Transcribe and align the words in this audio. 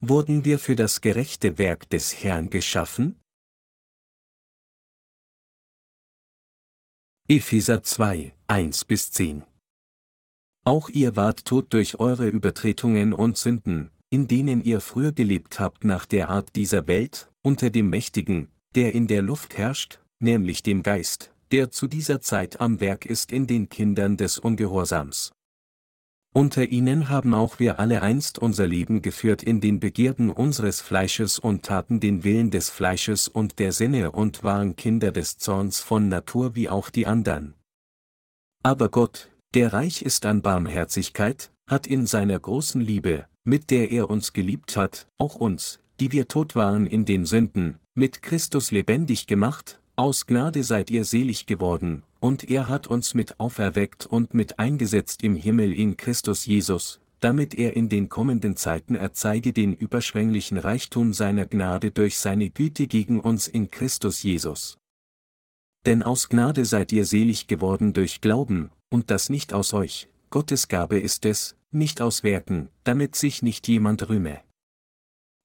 wurden 0.00 0.44
wir 0.44 0.58
für 0.58 0.76
das 0.76 1.00
gerechte 1.00 1.58
Werk 1.58 1.88
des 1.88 2.22
Herrn 2.22 2.50
geschaffen? 2.50 3.20
Epheser 7.28 7.82
2, 7.82 8.34
1 8.46 8.84
bis 8.84 9.10
10 9.10 9.44
Auch 10.64 10.88
ihr 10.90 11.16
wart 11.16 11.44
tot 11.44 11.72
durch 11.72 11.98
eure 11.98 12.28
Übertretungen 12.28 13.12
und 13.12 13.36
Sünden, 13.36 13.90
in 14.10 14.28
denen 14.28 14.62
ihr 14.62 14.80
früher 14.80 15.12
gelebt 15.12 15.58
habt 15.58 15.84
nach 15.84 16.06
der 16.06 16.28
Art 16.28 16.54
dieser 16.54 16.86
Welt, 16.86 17.30
unter 17.42 17.70
dem 17.70 17.90
Mächtigen, 17.90 18.48
der 18.74 18.94
in 18.94 19.08
der 19.08 19.22
Luft 19.22 19.56
herrscht, 19.56 19.98
nämlich 20.20 20.62
dem 20.62 20.82
Geist, 20.82 21.32
der 21.50 21.70
zu 21.70 21.88
dieser 21.88 22.20
Zeit 22.20 22.60
am 22.60 22.80
Werk 22.80 23.06
ist 23.06 23.32
in 23.32 23.46
den 23.46 23.68
Kindern 23.68 24.16
des 24.16 24.38
Ungehorsams. 24.38 25.32
Unter 26.36 26.68
ihnen 26.68 27.08
haben 27.08 27.32
auch 27.32 27.60
wir 27.60 27.80
alle 27.80 28.02
einst 28.02 28.38
unser 28.38 28.66
Leben 28.66 29.00
geführt 29.00 29.42
in 29.42 29.62
den 29.62 29.80
Begierden 29.80 30.28
unseres 30.28 30.82
Fleisches 30.82 31.38
und 31.38 31.62
taten 31.62 31.98
den 31.98 32.24
Willen 32.24 32.50
des 32.50 32.68
Fleisches 32.68 33.26
und 33.26 33.58
der 33.58 33.72
Sinne 33.72 34.12
und 34.12 34.44
waren 34.44 34.76
Kinder 34.76 35.12
des 35.12 35.38
Zorns 35.38 35.80
von 35.80 36.10
Natur 36.10 36.54
wie 36.54 36.68
auch 36.68 36.90
die 36.90 37.06
andern. 37.06 37.54
Aber 38.62 38.90
Gott, 38.90 39.30
der 39.54 39.72
reich 39.72 40.02
ist 40.02 40.26
an 40.26 40.42
Barmherzigkeit, 40.42 41.50
hat 41.70 41.86
in 41.86 42.06
seiner 42.06 42.38
großen 42.38 42.82
Liebe, 42.82 43.24
mit 43.44 43.70
der 43.70 43.90
er 43.90 44.10
uns 44.10 44.34
geliebt 44.34 44.76
hat, 44.76 45.06
auch 45.16 45.36
uns, 45.36 45.80
die 46.00 46.12
wir 46.12 46.28
tot 46.28 46.54
waren 46.54 46.86
in 46.86 47.06
den 47.06 47.24
Sünden, 47.24 47.78
mit 47.94 48.20
Christus 48.20 48.72
lebendig 48.72 49.26
gemacht, 49.26 49.80
aus 49.96 50.26
Gnade 50.26 50.62
seid 50.62 50.90
ihr 50.90 51.06
selig 51.06 51.46
geworden, 51.46 52.02
und 52.20 52.48
er 52.50 52.68
hat 52.68 52.86
uns 52.86 53.14
mit 53.14 53.40
auferweckt 53.40 54.04
und 54.04 54.34
mit 54.34 54.58
eingesetzt 54.58 55.24
im 55.24 55.34
Himmel 55.34 55.72
in 55.72 55.96
Christus 55.96 56.44
Jesus, 56.44 57.00
damit 57.20 57.54
er 57.54 57.76
in 57.76 57.88
den 57.88 58.10
kommenden 58.10 58.56
Zeiten 58.56 58.94
erzeige 58.94 59.54
den 59.54 59.74
überschwänglichen 59.74 60.58
Reichtum 60.58 61.14
seiner 61.14 61.46
Gnade 61.46 61.90
durch 61.90 62.18
seine 62.18 62.50
Güte 62.50 62.86
gegen 62.86 63.20
uns 63.20 63.48
in 63.48 63.70
Christus 63.70 64.22
Jesus. 64.22 64.78
Denn 65.86 66.02
aus 66.02 66.28
Gnade 66.28 66.66
seid 66.66 66.92
ihr 66.92 67.06
selig 67.06 67.46
geworden 67.46 67.94
durch 67.94 68.20
Glauben, 68.20 68.70
und 68.90 69.10
das 69.10 69.30
nicht 69.30 69.54
aus 69.54 69.72
euch, 69.72 70.08
Gottes 70.28 70.68
Gabe 70.68 70.98
ist 70.98 71.24
es, 71.24 71.56
nicht 71.70 72.02
aus 72.02 72.22
Werken, 72.22 72.68
damit 72.84 73.16
sich 73.16 73.40
nicht 73.40 73.66
jemand 73.66 74.08
rühme. 74.10 74.40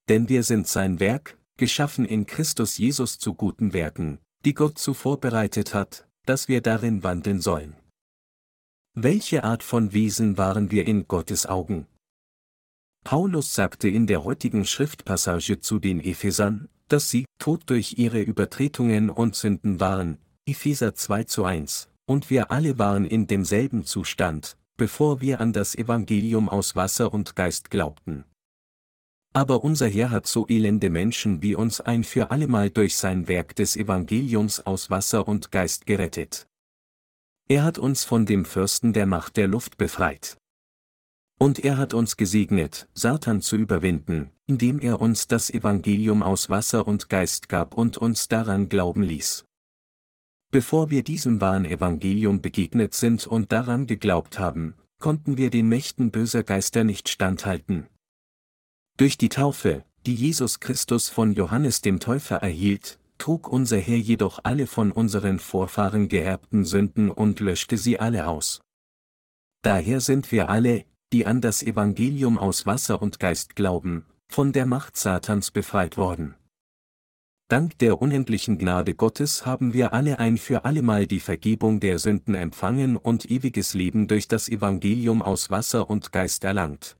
Denn 0.09 0.27
wir 0.27 0.43
sind 0.43 0.67
sein 0.67 0.99
Werk, 0.99 1.37
geschaffen 1.57 2.05
in 2.05 2.25
Christus 2.25 2.77
Jesus 2.77 3.17
zu 3.17 3.33
guten 3.33 3.71
Werken, 3.73 4.19
die 4.45 4.53
Gott 4.53 4.77
zuvor 4.77 5.19
bereitet 5.19 5.73
hat, 5.73 6.07
dass 6.25 6.47
wir 6.47 6.61
darin 6.61 7.03
wandeln 7.03 7.41
sollen. 7.41 7.75
Welche 8.93 9.43
Art 9.43 9.63
von 9.63 9.93
Wesen 9.93 10.37
waren 10.37 10.71
wir 10.71 10.87
in 10.87 11.07
Gottes 11.07 11.45
Augen? 11.45 11.87
Paulus 13.03 13.53
sagte 13.53 13.87
in 13.87 14.05
der 14.05 14.23
heutigen 14.23 14.65
Schriftpassage 14.65 15.59
zu 15.59 15.79
den 15.79 15.99
Ephesern, 15.99 16.69
dass 16.87 17.09
sie 17.09 17.25
tot 17.39 17.63
durch 17.67 17.97
ihre 17.97 18.21
Übertretungen 18.21 19.09
und 19.09 19.35
Sünden 19.35 19.79
waren, 19.79 20.17
Epheser 20.45 20.93
2 20.93 21.23
zu 21.23 21.45
1, 21.45 21.89
und 22.05 22.29
wir 22.29 22.51
alle 22.51 22.77
waren 22.77 23.05
in 23.05 23.27
demselben 23.27 23.85
Zustand, 23.85 24.57
bevor 24.75 25.21
wir 25.21 25.39
an 25.39 25.53
das 25.53 25.75
Evangelium 25.75 26.49
aus 26.49 26.75
Wasser 26.75 27.13
und 27.13 27.35
Geist 27.35 27.71
glaubten. 27.71 28.25
Aber 29.33 29.63
unser 29.63 29.87
Herr 29.87 30.09
hat 30.09 30.27
so 30.27 30.45
elende 30.49 30.89
Menschen 30.89 31.41
wie 31.41 31.55
uns 31.55 31.79
ein 31.79 32.03
für 32.03 32.31
allemal 32.31 32.69
durch 32.69 32.97
sein 32.97 33.27
Werk 33.29 33.55
des 33.55 33.77
Evangeliums 33.77 34.59
aus 34.65 34.89
Wasser 34.89 35.27
und 35.27 35.51
Geist 35.51 35.85
gerettet. 35.85 36.47
Er 37.47 37.63
hat 37.63 37.77
uns 37.77 38.03
von 38.03 38.25
dem 38.25 38.43
Fürsten 38.43 38.91
der 38.91 39.05
Macht 39.05 39.37
der 39.37 39.47
Luft 39.47 39.77
befreit. 39.77 40.37
Und 41.39 41.59
er 41.59 41.77
hat 41.77 41.93
uns 41.93 42.17
gesegnet, 42.17 42.87
Satan 42.93 43.41
zu 43.41 43.55
überwinden, 43.55 44.31
indem 44.47 44.79
er 44.79 45.01
uns 45.01 45.27
das 45.27 45.49
Evangelium 45.49 46.23
aus 46.23 46.49
Wasser 46.49 46.85
und 46.85 47.09
Geist 47.09 47.49
gab 47.49 47.73
und 47.73 47.97
uns 47.97 48.27
daran 48.27 48.69
glauben 48.69 49.01
ließ. 49.01 49.45
Bevor 50.51 50.89
wir 50.89 51.03
diesem 51.03 51.39
wahren 51.39 51.65
Evangelium 51.65 52.41
begegnet 52.41 52.93
sind 52.93 53.25
und 53.25 53.53
daran 53.53 53.87
geglaubt 53.87 54.37
haben, 54.37 54.75
konnten 54.99 55.37
wir 55.37 55.49
den 55.49 55.69
Mächten 55.69 56.11
böser 56.11 56.43
Geister 56.43 56.83
nicht 56.83 57.07
standhalten, 57.09 57.87
durch 58.97 59.17
die 59.17 59.29
Taufe, 59.29 59.83
die 60.05 60.15
Jesus 60.15 60.59
Christus 60.59 61.09
von 61.09 61.33
Johannes 61.33 61.81
dem 61.81 61.99
Täufer 61.99 62.37
erhielt, 62.37 62.99
trug 63.17 63.47
unser 63.47 63.77
Herr 63.77 63.97
jedoch 63.97 64.39
alle 64.43 64.65
von 64.65 64.91
unseren 64.91 65.39
Vorfahren 65.39 66.07
geerbten 66.07 66.65
Sünden 66.65 67.11
und 67.11 67.39
löschte 67.39 67.77
sie 67.77 67.99
alle 67.99 68.27
aus. 68.27 68.61
Daher 69.63 70.01
sind 70.01 70.31
wir 70.31 70.49
alle, 70.49 70.85
die 71.13 71.25
an 71.27 71.41
das 71.41 71.61
Evangelium 71.61 72.39
aus 72.39 72.65
Wasser 72.65 73.01
und 73.01 73.19
Geist 73.19 73.55
glauben, 73.55 74.05
von 74.27 74.53
der 74.53 74.65
Macht 74.65 74.97
Satans 74.97 75.51
befreit 75.51 75.97
worden. 75.97 76.35
Dank 77.47 77.77
der 77.79 78.01
unendlichen 78.01 78.57
Gnade 78.57 78.95
Gottes 78.95 79.45
haben 79.45 79.73
wir 79.73 79.93
alle 79.93 80.19
ein 80.19 80.37
für 80.37 80.63
allemal 80.63 81.05
die 81.05 81.19
Vergebung 81.19 81.81
der 81.81 81.99
Sünden 81.99 82.33
empfangen 82.33 82.95
und 82.95 83.29
ewiges 83.29 83.73
Leben 83.73 84.07
durch 84.07 84.29
das 84.29 84.47
Evangelium 84.47 85.21
aus 85.21 85.49
Wasser 85.51 85.89
und 85.89 86.13
Geist 86.13 86.45
erlangt. 86.45 86.95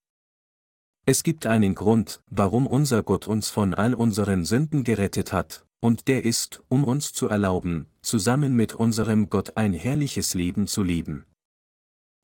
Es 1.05 1.23
gibt 1.23 1.47
einen 1.47 1.73
Grund, 1.73 2.21
warum 2.29 2.67
unser 2.67 3.01
Gott 3.01 3.27
uns 3.27 3.49
von 3.49 3.73
all 3.73 3.93
unseren 3.95 4.45
Sünden 4.45 4.83
gerettet 4.83 5.33
hat, 5.33 5.65
und 5.79 6.07
der 6.07 6.25
ist, 6.25 6.61
um 6.69 6.83
uns 6.83 7.11
zu 7.11 7.27
erlauben, 7.27 7.87
zusammen 8.01 8.55
mit 8.55 8.75
unserem 8.75 9.29
Gott 9.29 9.57
ein 9.57 9.73
herrliches 9.73 10.35
Leben 10.35 10.67
zu 10.67 10.83
leben. 10.83 11.25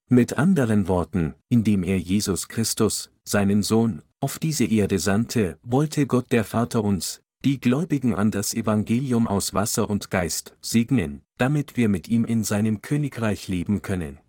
Mit 0.10 0.38
anderen 0.38 0.88
Worten, 0.88 1.34
indem 1.50 1.84
er 1.84 1.98
Jesus 1.98 2.48
Christus, 2.48 3.12
seinen 3.24 3.64
Sohn, 3.64 4.04
auf 4.20 4.40
diese 4.40 4.66
Erde 4.66 5.00
sandte, 5.00 5.58
wollte 5.64 6.08
Gott 6.08 6.32
der 6.32 6.44
Vater 6.44 6.84
uns, 6.84 7.22
die 7.44 7.60
Gläubigen 7.60 8.16
an 8.16 8.32
das 8.32 8.54
Evangelium 8.54 9.28
aus 9.28 9.54
Wasser 9.54 9.90
und 9.90 10.12
Geist, 10.12 10.56
segnen, 10.62 11.24
damit 11.38 11.78
wir 11.78 11.90
mit 11.90 12.08
ihm 12.08 12.26
in 12.26 12.44
seinem 12.44 12.82
Königreich 12.82 13.48
leben 13.48 13.82
können. 13.82 14.20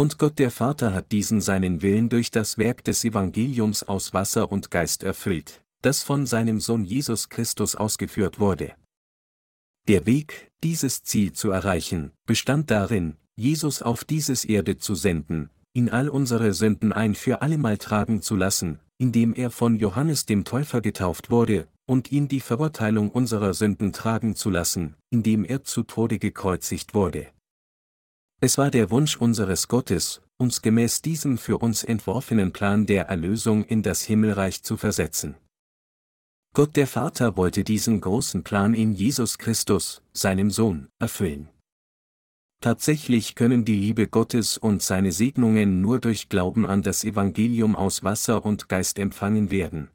Und 0.00 0.16
Gott 0.16 0.38
der 0.38 0.50
Vater 0.50 0.94
hat 0.94 1.12
diesen 1.12 1.42
seinen 1.42 1.82
Willen 1.82 2.08
durch 2.08 2.30
das 2.30 2.56
Werk 2.56 2.82
des 2.84 3.04
Evangeliums 3.04 3.82
aus 3.82 4.14
Wasser 4.14 4.50
und 4.50 4.70
Geist 4.70 5.02
erfüllt, 5.02 5.62
das 5.82 6.02
von 6.02 6.24
seinem 6.24 6.58
Sohn 6.58 6.86
Jesus 6.86 7.28
Christus 7.28 7.76
ausgeführt 7.76 8.40
wurde. 8.40 8.72
Der 9.88 10.06
Weg, 10.06 10.50
dieses 10.64 11.02
Ziel 11.02 11.34
zu 11.34 11.50
erreichen, 11.50 12.12
bestand 12.24 12.70
darin, 12.70 13.16
Jesus 13.36 13.82
auf 13.82 14.04
dieses 14.04 14.46
Erde 14.46 14.78
zu 14.78 14.94
senden, 14.94 15.50
ihn 15.74 15.90
all 15.90 16.08
unsere 16.08 16.54
Sünden 16.54 16.94
ein 16.94 17.14
für 17.14 17.42
allemal 17.42 17.76
tragen 17.76 18.22
zu 18.22 18.36
lassen, 18.36 18.80
indem 18.96 19.34
er 19.34 19.50
von 19.50 19.76
Johannes 19.76 20.24
dem 20.24 20.44
Täufer 20.46 20.80
getauft 20.80 21.30
wurde, 21.30 21.68
und 21.84 22.10
ihn 22.10 22.26
die 22.26 22.40
Verurteilung 22.40 23.10
unserer 23.10 23.52
Sünden 23.52 23.92
tragen 23.92 24.34
zu 24.34 24.48
lassen, 24.48 24.96
indem 25.10 25.44
er 25.44 25.62
zu 25.64 25.82
Tode 25.82 26.18
gekreuzigt 26.18 26.94
wurde. 26.94 27.26
Es 28.42 28.56
war 28.56 28.70
der 28.70 28.90
Wunsch 28.90 29.18
unseres 29.18 29.68
Gottes, 29.68 30.22
uns 30.38 30.62
gemäß 30.62 31.02
diesem 31.02 31.36
für 31.36 31.58
uns 31.58 31.84
entworfenen 31.84 32.52
Plan 32.52 32.86
der 32.86 33.06
Erlösung 33.08 33.64
in 33.64 33.82
das 33.82 34.02
Himmelreich 34.02 34.62
zu 34.62 34.78
versetzen. 34.78 35.36
Gott 36.54 36.74
der 36.74 36.86
Vater 36.86 37.36
wollte 37.36 37.64
diesen 37.64 38.00
großen 38.00 38.42
Plan 38.42 38.72
in 38.72 38.92
Jesus 38.92 39.36
Christus, 39.36 40.02
seinem 40.14 40.50
Sohn, 40.50 40.88
erfüllen. 40.98 41.50
Tatsächlich 42.62 43.34
können 43.34 43.66
die 43.66 43.76
Liebe 43.76 44.08
Gottes 44.08 44.56
und 44.56 44.82
seine 44.82 45.12
Segnungen 45.12 45.82
nur 45.82 46.00
durch 46.00 46.30
Glauben 46.30 46.66
an 46.66 46.82
das 46.82 47.04
Evangelium 47.04 47.76
aus 47.76 48.04
Wasser 48.04 48.44
und 48.44 48.68
Geist 48.68 48.98
empfangen 48.98 49.50
werden. 49.50 49.90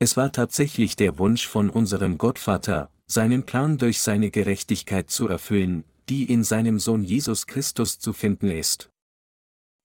Es 0.00 0.16
war 0.16 0.32
tatsächlich 0.32 0.96
der 0.96 1.18
Wunsch 1.18 1.46
von 1.46 1.70
unserem 1.70 2.18
Gottvater, 2.18 2.90
seinen 3.06 3.44
Plan 3.44 3.78
durch 3.78 4.00
seine 4.00 4.30
Gerechtigkeit 4.30 5.08
zu 5.10 5.28
erfüllen, 5.28 5.84
die 6.08 6.24
in 6.24 6.44
seinem 6.44 6.78
Sohn 6.78 7.04
Jesus 7.04 7.46
Christus 7.46 7.98
zu 7.98 8.12
finden 8.12 8.50
ist. 8.50 8.90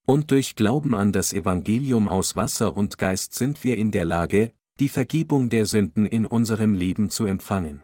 Und 0.06 0.32
durch 0.32 0.56
Glauben 0.56 0.96
an 0.96 1.12
das 1.12 1.34
Evangelium 1.34 2.08
aus 2.10 2.36
Wasser 2.36 2.76
und 2.76 2.98
Geist 2.98 3.34
sind 3.34 3.64
wir 3.64 3.78
in 3.78 3.92
der 3.92 4.06
Lage, 4.06 4.52
die 4.80 4.90
Vergebung 4.90 5.50
der 5.50 5.66
Sünden 5.66 6.06
in 6.06 6.26
unserem 6.26 6.74
Leben 6.74 7.10
zu 7.10 7.26
empfangen. 7.26 7.82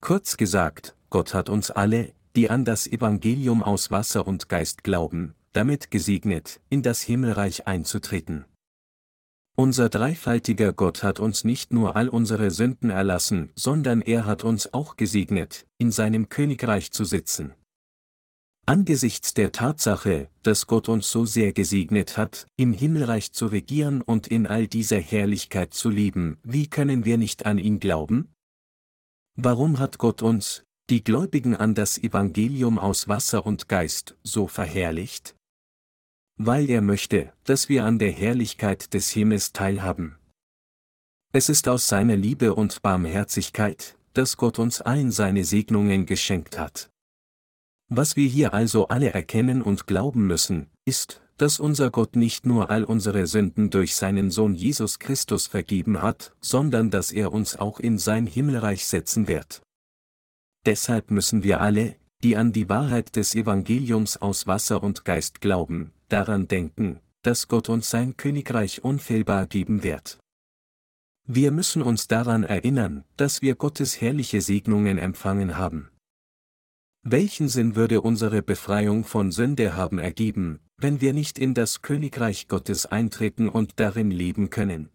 Kurz 0.00 0.36
gesagt, 0.36 0.96
Gott 1.10 1.34
hat 1.34 1.48
uns 1.48 1.70
alle, 1.70 2.14
die 2.34 2.48
an 2.48 2.64
das 2.64 2.86
Evangelium 2.86 3.62
aus 3.62 3.90
Wasser 3.90 4.26
und 4.26 4.48
Geist 4.48 4.84
glauben, 4.84 5.34
damit 5.52 5.90
gesegnet, 5.90 6.60
in 6.70 6.82
das 6.82 7.02
Himmelreich 7.02 7.66
einzutreten. 7.66 8.46
Unser 9.54 9.90
dreifaltiger 9.90 10.72
Gott 10.72 11.02
hat 11.02 11.20
uns 11.20 11.44
nicht 11.44 11.74
nur 11.74 11.94
all 11.94 12.08
unsere 12.08 12.50
Sünden 12.50 12.88
erlassen, 12.88 13.50
sondern 13.54 14.00
er 14.00 14.24
hat 14.24 14.44
uns 14.44 14.72
auch 14.72 14.96
gesegnet, 14.96 15.66
in 15.76 15.90
seinem 15.90 16.30
Königreich 16.30 16.90
zu 16.90 17.04
sitzen. 17.04 17.52
Angesichts 18.64 19.34
der 19.34 19.52
Tatsache, 19.52 20.28
dass 20.42 20.66
Gott 20.66 20.88
uns 20.88 21.10
so 21.10 21.26
sehr 21.26 21.52
gesegnet 21.52 22.16
hat, 22.16 22.46
im 22.56 22.72
Himmelreich 22.72 23.32
zu 23.32 23.46
regieren 23.46 24.00
und 24.00 24.28
in 24.28 24.46
all 24.46 24.68
dieser 24.68 25.00
Herrlichkeit 25.00 25.74
zu 25.74 25.90
leben, 25.90 26.38
wie 26.44 26.68
können 26.68 27.04
wir 27.04 27.18
nicht 27.18 27.44
an 27.44 27.58
ihn 27.58 27.78
glauben? 27.78 28.32
Warum 29.34 29.78
hat 29.78 29.98
Gott 29.98 30.22
uns, 30.22 30.62
die 30.88 31.04
Gläubigen 31.04 31.56
an 31.56 31.74
das 31.74 31.98
Evangelium 31.98 32.78
aus 32.78 33.08
Wasser 33.08 33.44
und 33.44 33.68
Geist, 33.68 34.16
so 34.22 34.46
verherrlicht? 34.46 35.34
Weil 36.46 36.68
er 36.68 36.82
möchte, 36.82 37.32
dass 37.44 37.68
wir 37.68 37.84
an 37.84 37.98
der 37.98 38.10
Herrlichkeit 38.10 38.94
des 38.94 39.10
Himmels 39.10 39.52
teilhaben. 39.52 40.16
Es 41.32 41.48
ist 41.48 41.68
aus 41.68 41.88
seiner 41.88 42.16
Liebe 42.16 42.54
und 42.54 42.82
Barmherzigkeit, 42.82 43.96
dass 44.12 44.36
Gott 44.36 44.58
uns 44.58 44.80
allen 44.80 45.10
seine 45.10 45.44
Segnungen 45.44 46.04
geschenkt 46.04 46.58
hat. 46.58 46.90
Was 47.88 48.16
wir 48.16 48.28
hier 48.28 48.54
also 48.54 48.88
alle 48.88 49.12
erkennen 49.12 49.62
und 49.62 49.86
glauben 49.86 50.26
müssen, 50.26 50.68
ist, 50.84 51.22
dass 51.36 51.60
unser 51.60 51.90
Gott 51.90 52.16
nicht 52.16 52.44
nur 52.46 52.70
all 52.70 52.84
unsere 52.84 53.26
Sünden 53.26 53.70
durch 53.70 53.94
seinen 53.94 54.30
Sohn 54.30 54.54
Jesus 54.54 54.98
Christus 54.98 55.46
vergeben 55.46 56.02
hat, 56.02 56.34
sondern 56.40 56.90
dass 56.90 57.12
er 57.12 57.32
uns 57.32 57.56
auch 57.56 57.80
in 57.80 57.98
sein 57.98 58.26
Himmelreich 58.26 58.86
setzen 58.86 59.28
wird. 59.28 59.62
Deshalb 60.66 61.10
müssen 61.10 61.42
wir 61.42 61.60
alle, 61.60 61.96
die 62.22 62.36
an 62.36 62.52
die 62.52 62.68
Wahrheit 62.68 63.16
des 63.16 63.34
Evangeliums 63.34 64.16
aus 64.16 64.46
Wasser 64.46 64.82
und 64.82 65.04
Geist 65.04 65.40
glauben, 65.40 65.92
daran 66.12 66.48
denken, 66.48 67.00
dass 67.22 67.48
Gott 67.48 67.68
uns 67.68 67.90
sein 67.90 68.16
Königreich 68.16 68.84
unfehlbar 68.84 69.46
geben 69.46 69.82
wird. 69.82 70.18
Wir 71.26 71.52
müssen 71.52 71.82
uns 71.82 72.08
daran 72.08 72.42
erinnern, 72.42 73.04
dass 73.16 73.42
wir 73.42 73.54
Gottes 73.54 74.00
herrliche 74.00 74.40
Segnungen 74.40 74.98
empfangen 74.98 75.56
haben. 75.56 75.88
Welchen 77.04 77.48
Sinn 77.48 77.74
würde 77.74 78.00
unsere 78.00 78.42
Befreiung 78.42 79.04
von 79.04 79.32
Sünde 79.32 79.76
haben 79.76 79.98
ergeben, 79.98 80.60
wenn 80.76 81.00
wir 81.00 81.12
nicht 81.12 81.38
in 81.38 81.54
das 81.54 81.82
Königreich 81.82 82.48
Gottes 82.48 82.86
eintreten 82.86 83.48
und 83.48 83.80
darin 83.80 84.10
leben 84.10 84.50
können? 84.50 84.88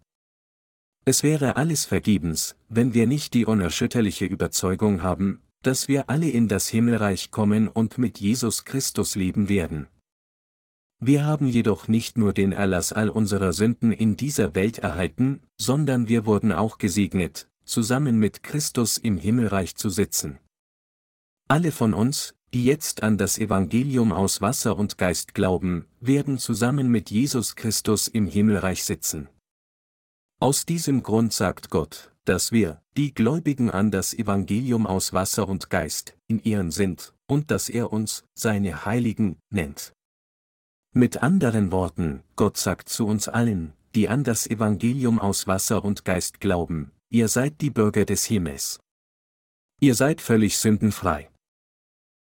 Es 1.06 1.24
wäre 1.24 1.56
alles 1.56 1.86
vergebens, 1.86 2.58
wenn 2.68 2.94
wir 2.94 3.08
nicht 3.08 3.34
die 3.34 3.46
unerschütterliche 3.46 4.26
Überzeugung 4.26 5.02
haben, 5.02 5.42
dass 5.64 5.88
wir 5.88 6.10
alle 6.10 6.30
in 6.30 6.50
das 6.50 6.68
Himmelreich 6.68 7.32
kommen 7.32 7.70
und 7.70 7.98
mit 7.98 8.20
Jesus 8.20 8.66
Christus 8.66 9.16
leben 9.16 9.48
werden. 9.50 9.88
Wir 11.00 11.26
haben 11.26 11.48
jedoch 11.48 11.88
nicht 11.88 12.18
nur 12.18 12.34
den 12.34 12.52
Erlass 12.52 12.92
all 12.92 13.10
unserer 13.10 13.54
Sünden 13.54 13.92
in 13.92 14.18
dieser 14.18 14.56
Welt 14.56 14.80
erhalten, 14.80 15.42
sondern 15.58 16.08
wir 16.08 16.26
wurden 16.26 16.52
auch 16.52 16.80
gesegnet, 16.80 17.50
zusammen 17.66 18.18
mit 18.18 18.42
Christus 18.42 18.98
im 18.98 19.18
Himmelreich 19.18 19.76
zu 19.76 19.90
sitzen. 19.90 20.40
Alle 21.48 21.72
von 21.72 21.94
uns, 21.94 22.34
die 22.54 22.66
jetzt 22.66 23.04
an 23.04 23.18
das 23.18 23.38
Evangelium 23.38 24.12
aus 24.12 24.42
Wasser 24.42 24.76
und 24.76 24.98
Geist 24.98 25.36
glauben, 25.36 25.86
werden 26.00 26.40
zusammen 26.40 26.90
mit 26.90 27.12
Jesus 27.12 27.56
Christus 27.56 28.08
im 28.08 28.26
Himmelreich 28.26 28.84
sitzen. 28.84 29.30
Aus 30.40 30.66
diesem 30.66 31.04
Grund 31.04 31.32
sagt 31.32 31.70
Gott, 31.70 32.12
dass 32.26 32.52
wir, 32.52 32.82
die 32.98 33.14
Gläubigen 33.14 33.70
an 33.70 33.92
das 33.92 34.14
Evangelium 34.14 34.88
aus 34.88 35.14
Wasser 35.14 35.48
und 35.48 35.70
Geist, 35.70 36.18
in 36.28 36.40
ihren 36.44 36.72
sind, 36.72 37.14
und 37.28 37.52
dass 37.52 37.70
er 37.70 37.94
uns, 37.94 38.24
seine 38.34 38.86
Heiligen, 38.86 39.38
nennt. 39.50 39.94
Mit 40.98 41.22
anderen 41.22 41.72
Worten, 41.72 42.24
Gott 42.36 42.58
sagt 42.58 42.90
zu 42.90 43.06
uns 43.06 43.28
allen, 43.28 43.74
die 43.94 44.10
an 44.10 44.24
das 44.24 44.48
Evangelium 44.48 45.20
aus 45.20 45.46
Wasser 45.46 45.86
und 45.86 46.06
Geist 46.06 46.40
glauben, 46.40 46.92
ihr 47.12 47.28
seid 47.28 47.62
die 47.62 47.70
Bürger 47.70 48.04
des 48.04 48.26
Himmels. 48.26 48.80
Ihr 49.80 49.94
seid 49.94 50.22
völlig 50.22 50.58
sündenfrei. 50.58 51.30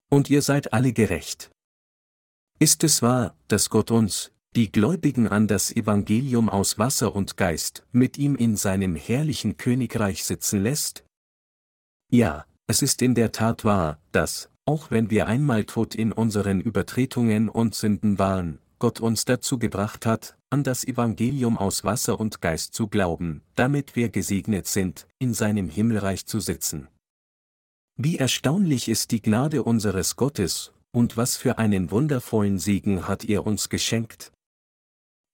Und 0.09 0.29
ihr 0.29 0.41
seid 0.41 0.71
alle 0.71 0.93
gerecht. 0.93 1.51
Ist 2.59 2.85
es 2.85 3.01
wahr, 3.01 3.35
dass 3.49 3.69
Gott 3.69 3.91
uns, 3.91 4.31
die 4.55 4.71
Gläubigen 4.71 5.27
an 5.27 5.49
das 5.49 5.75
Evangelium 5.75 6.47
aus 6.47 6.79
Wasser 6.79 7.13
und 7.13 7.35
Geist, 7.35 7.85
mit 7.91 8.17
ihm 8.17 8.37
in 8.37 8.55
seinem 8.55 8.95
herrlichen 8.95 9.57
Königreich 9.57 10.23
sitzen 10.23 10.63
lässt? 10.63 11.03
Ja, 12.09 12.45
es 12.67 12.81
ist 12.81 13.01
in 13.01 13.15
der 13.15 13.33
Tat 13.33 13.65
wahr, 13.65 13.99
dass, 14.13 14.49
auch 14.63 14.91
wenn 14.91 15.09
wir 15.09 15.27
einmal 15.27 15.65
tot 15.65 15.93
in 15.93 16.13
unseren 16.13 16.61
Übertretungen 16.61 17.49
und 17.49 17.75
Sünden 17.75 18.17
waren, 18.17 18.60
Gott 18.81 18.99
uns 18.99 19.25
dazu 19.25 19.59
gebracht 19.59 20.07
hat, 20.07 20.35
an 20.49 20.63
das 20.63 20.83
Evangelium 20.83 21.55
aus 21.55 21.83
Wasser 21.83 22.19
und 22.19 22.41
Geist 22.41 22.73
zu 22.73 22.87
glauben, 22.87 23.43
damit 23.53 23.95
wir 23.95 24.09
gesegnet 24.09 24.65
sind, 24.65 25.07
in 25.19 25.35
seinem 25.35 25.69
Himmelreich 25.69 26.25
zu 26.25 26.39
sitzen. 26.39 26.87
Wie 27.95 28.17
erstaunlich 28.17 28.89
ist 28.89 29.11
die 29.11 29.21
Gnade 29.21 29.61
unseres 29.61 30.15
Gottes, 30.15 30.73
und 30.91 31.15
was 31.15 31.37
für 31.37 31.59
einen 31.59 31.91
wundervollen 31.91 32.57
Segen 32.57 33.07
hat 33.07 33.23
er 33.23 33.45
uns 33.45 33.69
geschenkt. 33.69 34.31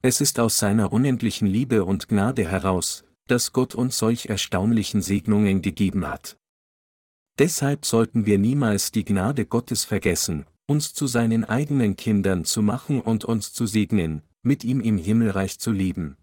Es 0.03 0.19
ist 0.19 0.41
aus 0.41 0.59
seiner 0.59 0.91
unendlichen 0.91 1.47
Liebe 1.47 1.85
und 1.85 2.09
Gnade 2.09 2.45
heraus, 2.45 3.05
dass 3.27 3.53
Gott 3.53 3.75
uns 3.75 3.97
solch 3.97 4.25
erstaunlichen 4.25 5.01
Segnungen 5.01 5.61
gegeben 5.61 6.05
hat. 6.05 6.37
Deshalb 7.39 7.85
sollten 7.85 8.25
wir 8.25 8.39
niemals 8.39 8.91
die 8.91 9.05
Gnade 9.05 9.45
Gottes 9.45 9.85
vergessen, 9.85 10.45
uns 10.67 10.93
zu 10.93 11.07
seinen 11.07 11.45
eigenen 11.45 11.95
Kindern 11.95 12.45
zu 12.45 12.61
machen 12.61 13.01
und 13.01 13.25
uns 13.25 13.53
zu 13.53 13.65
segnen, 13.65 14.21
mit 14.41 14.63
ihm 14.63 14.81
im 14.81 14.97
Himmelreich 14.97 15.59
zu 15.59 15.71
leben. 15.71 16.17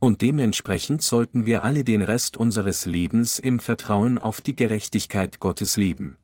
Und 0.00 0.22
dementsprechend 0.22 1.02
sollten 1.02 1.46
wir 1.46 1.62
alle 1.64 1.84
den 1.84 2.02
Rest 2.02 2.36
unseres 2.36 2.86
Lebens 2.86 3.38
im 3.38 3.60
Vertrauen 3.60 4.18
auf 4.18 4.40
die 4.40 4.56
Gerechtigkeit 4.56 5.38
Gottes 5.38 5.76
leben. 5.76 6.16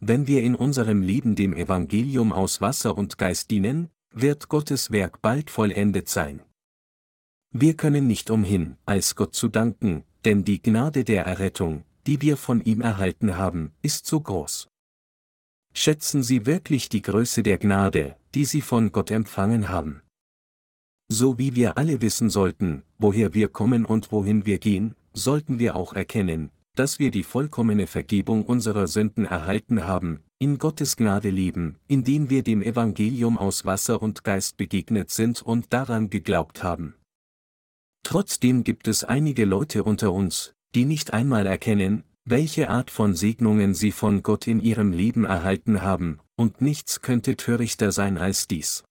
Wenn 0.00 0.26
wir 0.28 0.42
in 0.42 0.54
unserem 0.54 1.02
Leben 1.02 1.34
dem 1.34 1.54
Evangelium 1.54 2.32
aus 2.32 2.60
Wasser 2.60 2.96
und 2.96 3.18
Geist 3.18 3.50
dienen, 3.50 3.88
wird 4.12 4.48
Gottes 4.48 4.92
Werk 4.92 5.22
bald 5.22 5.50
vollendet 5.50 6.08
sein. 6.08 6.40
Wir 7.50 7.74
können 7.74 8.06
nicht 8.06 8.30
umhin, 8.30 8.76
als 8.86 9.16
Gott 9.16 9.34
zu 9.34 9.48
danken, 9.48 10.04
denn 10.24 10.44
die 10.44 10.62
Gnade 10.62 11.02
der 11.04 11.24
Errettung, 11.26 11.84
die 12.06 12.20
wir 12.22 12.36
von 12.36 12.60
ihm 12.60 12.80
erhalten 12.80 13.36
haben, 13.36 13.72
ist 13.82 14.06
so 14.06 14.20
groß. 14.20 14.68
Schätzen 15.72 16.22
Sie 16.22 16.46
wirklich 16.46 16.88
die 16.88 17.02
Größe 17.02 17.42
der 17.42 17.58
Gnade, 17.58 18.16
die 18.34 18.44
Sie 18.44 18.60
von 18.60 18.92
Gott 18.92 19.10
empfangen 19.10 19.68
haben. 19.68 20.02
So 21.08 21.38
wie 21.38 21.56
wir 21.56 21.78
alle 21.78 22.02
wissen 22.02 22.30
sollten, 22.30 22.82
woher 22.98 23.32
wir 23.32 23.48
kommen 23.48 23.84
und 23.84 24.12
wohin 24.12 24.44
wir 24.44 24.58
gehen, 24.58 24.94
sollten 25.14 25.58
wir 25.58 25.74
auch 25.76 25.94
erkennen, 25.94 26.50
dass 26.74 26.98
wir 26.98 27.10
die 27.10 27.22
vollkommene 27.22 27.86
Vergebung 27.86 28.44
unserer 28.44 28.86
Sünden 28.86 29.24
erhalten 29.24 29.86
haben, 29.86 30.20
in 30.38 30.58
Gottes 30.58 30.96
Gnade 30.96 31.30
leben, 31.30 31.76
indem 31.88 32.30
wir 32.30 32.42
dem 32.42 32.62
Evangelium 32.62 33.36
aus 33.36 33.64
Wasser 33.64 34.00
und 34.00 34.22
Geist 34.22 34.56
begegnet 34.56 35.10
sind 35.10 35.42
und 35.42 35.72
daran 35.72 36.10
geglaubt 36.10 36.62
haben. 36.62 36.94
Trotzdem 38.04 38.62
gibt 38.62 38.86
es 38.86 39.02
einige 39.02 39.44
Leute 39.44 39.82
unter 39.82 40.12
uns, 40.12 40.54
die 40.74 40.84
nicht 40.84 41.12
einmal 41.12 41.46
erkennen, 41.46 42.04
welche 42.30 42.68
Art 42.68 42.90
von 42.90 43.14
Segnungen 43.14 43.72
sie 43.72 43.90
von 43.90 44.22
Gott 44.22 44.46
in 44.46 44.60
ihrem 44.60 44.92
Leben 44.92 45.24
erhalten 45.24 45.80
haben, 45.80 46.20
und 46.36 46.60
nichts 46.60 47.00
könnte 47.00 47.36
törichter 47.36 47.90
sein 47.90 48.18
als 48.18 48.46
dies. 48.46 48.84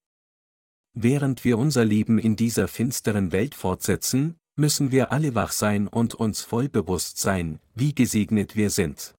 Während 0.94 1.44
wir 1.44 1.60
unser 1.60 1.86
Leben 1.86 2.18
in 2.18 2.36
dieser 2.36 2.68
finsteren 2.68 3.32
Welt 3.32 3.54
fortsetzen, 3.54 4.38
müssen 4.56 4.92
wir 4.92 5.12
alle 5.12 5.36
wach 5.36 5.52
sein 5.52 5.88
und 5.88 6.16
uns 6.16 6.42
voll 6.42 6.68
bewusst 6.68 7.20
sein, 7.20 7.60
wie 7.76 7.94
gesegnet 7.94 8.56
wir 8.56 8.72
sind. 8.72 9.14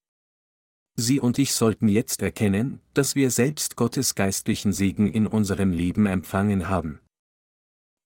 Sie 0.96 1.20
und 1.20 1.38
ich 1.38 1.52
sollten 1.52 1.86
jetzt 1.86 2.20
erkennen, 2.22 2.80
dass 2.94 3.14
wir 3.14 3.30
selbst 3.30 3.76
Gottes 3.76 4.16
geistlichen 4.16 4.72
Segen 4.72 5.06
in 5.06 5.28
unserem 5.28 5.70
Leben 5.70 6.06
empfangen 6.06 6.68
haben. 6.68 6.98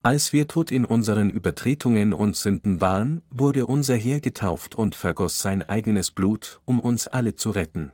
Als 0.04 0.32
wir 0.32 0.48
tot 0.48 0.72
in 0.72 0.84
unseren 0.84 1.30
Übertretungen 1.30 2.12
und 2.12 2.34
Sünden 2.34 2.80
waren, 2.80 3.22
wurde 3.30 3.66
unser 3.66 3.94
Herr 3.94 4.18
getauft 4.18 4.74
und 4.74 4.96
vergoss 4.96 5.38
sein 5.38 5.62
eigenes 5.62 6.10
Blut, 6.10 6.60
um 6.64 6.80
uns 6.80 7.06
alle 7.06 7.36
zu 7.36 7.50
retten. 7.50 7.92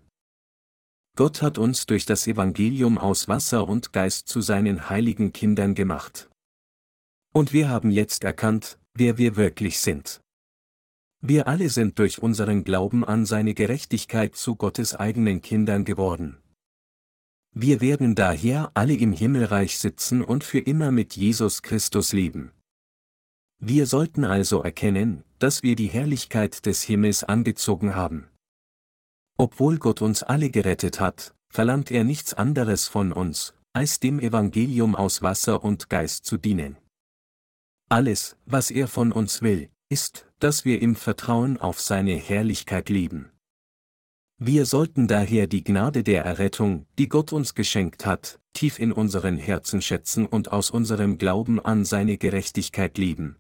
Gott 1.17 1.43
hat 1.43 1.59
uns 1.59 1.85
durch 1.85 2.07
das 2.07 2.27
Evangelium 2.27 2.97
aus 2.97 3.29
Wasser 3.29 3.69
und 3.69 3.93
Geist 3.93 4.27
zu 4.29 4.41
seinen 4.41 4.89
heiligen 4.89 5.35
Kindern 5.35 5.75
gemacht. 5.75 6.31
Und 7.35 7.53
wir 7.53 7.69
haben 7.69 7.91
jetzt 7.91 8.25
erkannt, 8.25 8.79
wer 8.95 9.19
wir 9.19 9.37
wirklich 9.37 9.79
sind. 9.79 10.23
Wir 11.21 11.47
alle 11.47 11.69
sind 11.69 11.99
durch 11.99 12.23
unseren 12.23 12.65
Glauben 12.65 13.05
an 13.05 13.27
seine 13.27 13.53
Gerechtigkeit 13.53 14.35
zu 14.35 14.57
Gottes 14.57 14.95
eigenen 14.95 15.43
Kindern 15.43 15.85
geworden. 15.85 16.39
Wir 17.55 17.81
werden 17.81 18.15
daher 18.15 18.71
alle 18.75 18.95
im 18.95 19.13
Himmelreich 19.13 19.79
sitzen 19.79 20.23
und 20.23 20.45
für 20.45 20.59
immer 20.59 20.91
mit 20.91 21.17
Jesus 21.17 21.63
Christus 21.63 22.13
leben. 22.13 22.53
Wir 23.61 23.87
sollten 23.87 24.25
also 24.25 24.63
erkennen, 24.63 25.25
dass 25.39 25.63
wir 25.63 25.75
die 25.75 25.89
Herrlichkeit 25.89 26.65
des 26.67 26.83
Himmels 26.83 27.25
angezogen 27.25 27.95
haben. 27.95 28.29
Obwohl 29.37 29.79
Gott 29.79 30.03
uns 30.03 30.23
alle 30.23 30.51
gerettet 30.51 31.01
hat, 31.01 31.35
verlangt 31.49 31.91
er 31.91 32.05
nichts 32.05 32.35
anderes 32.35 32.87
von 32.87 33.13
uns, 33.13 33.55
als 33.73 34.01
dem 34.01 34.21
Evangelium 34.21 34.95
aus 34.95 35.23
Wasser 35.23 35.65
und 35.65 35.89
Geist 35.89 36.25
zu 36.25 36.37
dienen. 36.37 36.77
Alles, 37.89 38.37
was 38.45 38.71
er 38.71 38.87
von 38.87 39.13
uns 39.13 39.43
will, 39.43 39.71
ist, 39.89 40.27
dass 40.41 40.65
wir 40.65 40.83
im 40.83 40.95
Vertrauen 40.95 41.57
auf 41.57 41.81
seine 41.81 42.15
Herrlichkeit 42.15 42.91
leben. 42.91 43.31
Wir 44.41 44.67
sollten 44.67 45.09
daher 45.09 45.49
die 45.49 45.65
Gnade 45.65 46.05
der 46.05 46.25
Errettung, 46.25 46.87
die 46.97 47.09
Gott 47.09 47.33
uns 47.33 47.57
geschenkt 47.57 48.07
hat, 48.07 48.39
tief 48.53 48.79
in 48.79 48.93
unseren 48.93 49.37
Herzen 49.37 49.83
schätzen 49.83 50.27
und 50.27 50.53
aus 50.53 50.71
unserem 50.71 51.19
Glauben 51.19 51.59
an 51.59 51.85
seine 51.85 52.19
Gerechtigkeit 52.19 52.99
leben. 52.99 53.37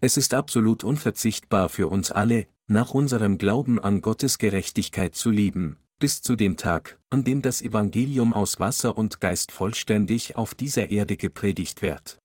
Es 0.00 0.16
ist 0.16 0.32
absolut 0.32 0.82
unverzichtbar 0.82 1.68
für 1.68 1.88
uns 1.88 2.10
alle, 2.10 2.46
nach 2.68 2.94
unserem 2.94 3.36
Glauben 3.36 3.78
an 3.78 4.00
Gottes 4.00 4.38
Gerechtigkeit 4.38 5.14
zu 5.14 5.30
leben, 5.30 5.76
bis 5.98 6.22
zu 6.22 6.36
dem 6.36 6.56
Tag, 6.56 6.98
an 7.10 7.22
dem 7.22 7.42
das 7.42 7.60
Evangelium 7.60 8.32
aus 8.32 8.60
Wasser 8.60 8.96
und 8.96 9.20
Geist 9.20 9.52
vollständig 9.52 10.36
auf 10.36 10.54
dieser 10.54 10.90
Erde 10.90 11.18
gepredigt 11.18 11.82
wird. 11.82 12.18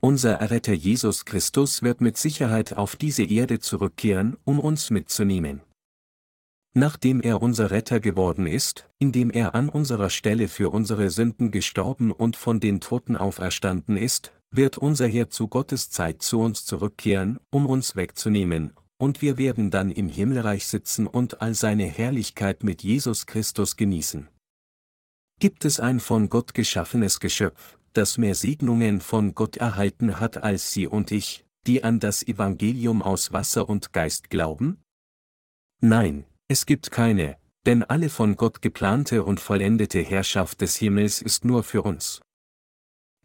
Unser 0.00 0.34
Erretter 0.34 0.74
Jesus 0.74 1.24
Christus 1.24 1.82
wird 1.82 2.02
mit 2.02 2.18
Sicherheit 2.18 2.74
auf 2.74 2.94
diese 2.94 3.24
Erde 3.24 3.58
zurückkehren, 3.58 4.36
um 4.44 4.60
uns 4.60 4.90
mitzunehmen. 4.90 5.62
Nachdem 6.74 7.20
er 7.20 7.42
unser 7.42 7.70
Retter 7.70 8.00
geworden 8.00 8.46
ist, 8.46 8.88
indem 8.98 9.30
er 9.30 9.54
an 9.54 9.68
unserer 9.68 10.10
Stelle 10.10 10.48
für 10.48 10.70
unsere 10.70 11.10
Sünden 11.10 11.50
gestorben 11.50 12.12
und 12.12 12.36
von 12.36 12.60
den 12.60 12.80
Toten 12.80 13.16
auferstanden 13.16 13.96
ist, 13.96 14.32
wird 14.50 14.78
unser 14.78 15.06
Herr 15.06 15.30
zu 15.30 15.48
Gottes 15.48 15.90
Zeit 15.90 16.22
zu 16.22 16.40
uns 16.40 16.64
zurückkehren, 16.64 17.38
um 17.50 17.66
uns 17.66 17.96
wegzunehmen, 17.96 18.72
und 18.98 19.22
wir 19.22 19.38
werden 19.38 19.70
dann 19.70 19.90
im 19.90 20.08
Himmelreich 20.08 20.66
sitzen 20.66 21.06
und 21.06 21.40
all 21.40 21.54
seine 21.54 21.84
Herrlichkeit 21.84 22.64
mit 22.64 22.82
Jesus 22.82 23.26
Christus 23.26 23.76
genießen. 23.76 24.28
Gibt 25.40 25.64
es 25.64 25.78
ein 25.78 26.00
von 26.00 26.28
Gott 26.28 26.52
geschaffenes 26.54 27.20
Geschöpf, 27.20 27.78
das 27.92 28.18
mehr 28.18 28.34
Segnungen 28.34 29.00
von 29.00 29.34
Gott 29.34 29.56
erhalten 29.56 30.18
hat 30.18 30.42
als 30.42 30.72
Sie 30.72 30.86
und 30.86 31.12
ich, 31.12 31.44
die 31.66 31.84
an 31.84 32.00
das 32.00 32.26
Evangelium 32.26 33.02
aus 33.02 33.32
Wasser 33.32 33.68
und 33.68 33.92
Geist 33.92 34.30
glauben? 34.30 34.82
Nein, 35.80 36.24
es 36.48 36.64
gibt 36.64 36.90
keine, 36.90 37.36
denn 37.66 37.82
alle 37.82 38.08
von 38.08 38.36
Gott 38.36 38.62
geplante 38.62 39.22
und 39.22 39.38
vollendete 39.38 40.00
Herrschaft 40.00 40.62
des 40.62 40.76
Himmels 40.76 41.20
ist 41.20 41.44
nur 41.44 41.62
für 41.62 41.82
uns. 41.82 42.22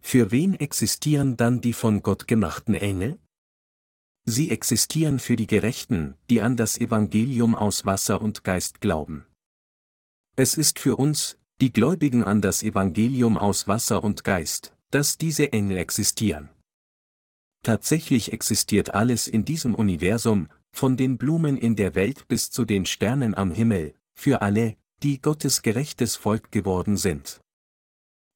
Für 0.02 0.32
wen 0.32 0.54
existieren 0.54 1.38
dann 1.38 1.62
die 1.62 1.72
von 1.72 2.04
Gott 2.04 2.28
gemachten 2.28 2.76
Engel? 2.76 3.18
Sie 4.26 4.52
existieren 4.52 5.20
für 5.20 5.38
die 5.38 5.48
Gerechten, 5.48 6.16
die 6.30 6.42
an 6.42 6.58
das 6.58 6.78
Evangelium 6.78 7.56
aus 7.56 7.86
Wasser 7.86 8.22
und 8.22 8.44
Geist 8.44 8.82
glauben. 8.82 9.26
Es 10.36 10.56
ist 10.56 10.80
für 10.80 10.98
uns, 10.98 11.38
die 11.62 11.72
Gläubigen 11.72 12.24
an 12.24 12.42
das 12.42 12.64
Evangelium 12.64 13.38
aus 13.38 13.68
Wasser 13.70 14.04
und 14.04 14.26
Geist, 14.26 14.76
dass 14.92 15.18
diese 15.18 15.54
Engel 15.54 15.78
existieren. 15.78 16.50
Tatsächlich 17.64 18.34
existiert 18.34 18.94
alles 18.94 19.28
in 19.28 19.46
diesem 19.46 19.74
Universum, 19.74 20.50
von 20.72 20.98
den 20.98 21.18
Blumen 21.18 21.58
in 21.58 21.76
der 21.76 21.96
Welt 21.96 22.28
bis 22.28 22.52
zu 22.52 22.66
den 22.66 22.86
Sternen 22.86 23.36
am 23.36 23.52
Himmel, 23.52 23.94
für 24.14 24.42
alle, 24.42 24.76
die 25.02 25.22
Gottes 25.22 25.62
gerechtes 25.62 26.16
Volk 26.16 26.52
geworden 26.52 26.98
sind. 26.98 27.40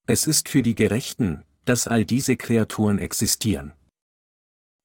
Es 0.08 0.28
ist 0.28 0.48
für 0.48 0.62
die 0.64 0.76
Gerechten, 0.76 1.44
dass 1.66 1.88
all 1.88 2.06
diese 2.06 2.38
Kreaturen 2.38 3.00
existieren. 3.00 3.74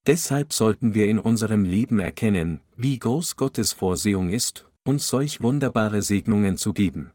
Deshalb 0.06 0.52
sollten 0.52 0.94
wir 0.94 1.06
in 1.06 1.20
unserem 1.20 1.64
Leben 1.64 2.00
erkennen, 2.00 2.60
wie 2.76 2.98
groß 2.98 3.36
Gottes 3.36 3.72
Vorsehung 3.72 4.30
ist, 4.30 4.68
uns 4.84 5.06
solch 5.06 5.40
wunderbare 5.40 6.02
Segnungen 6.02 6.56
zu 6.56 6.72
geben. 6.72 7.12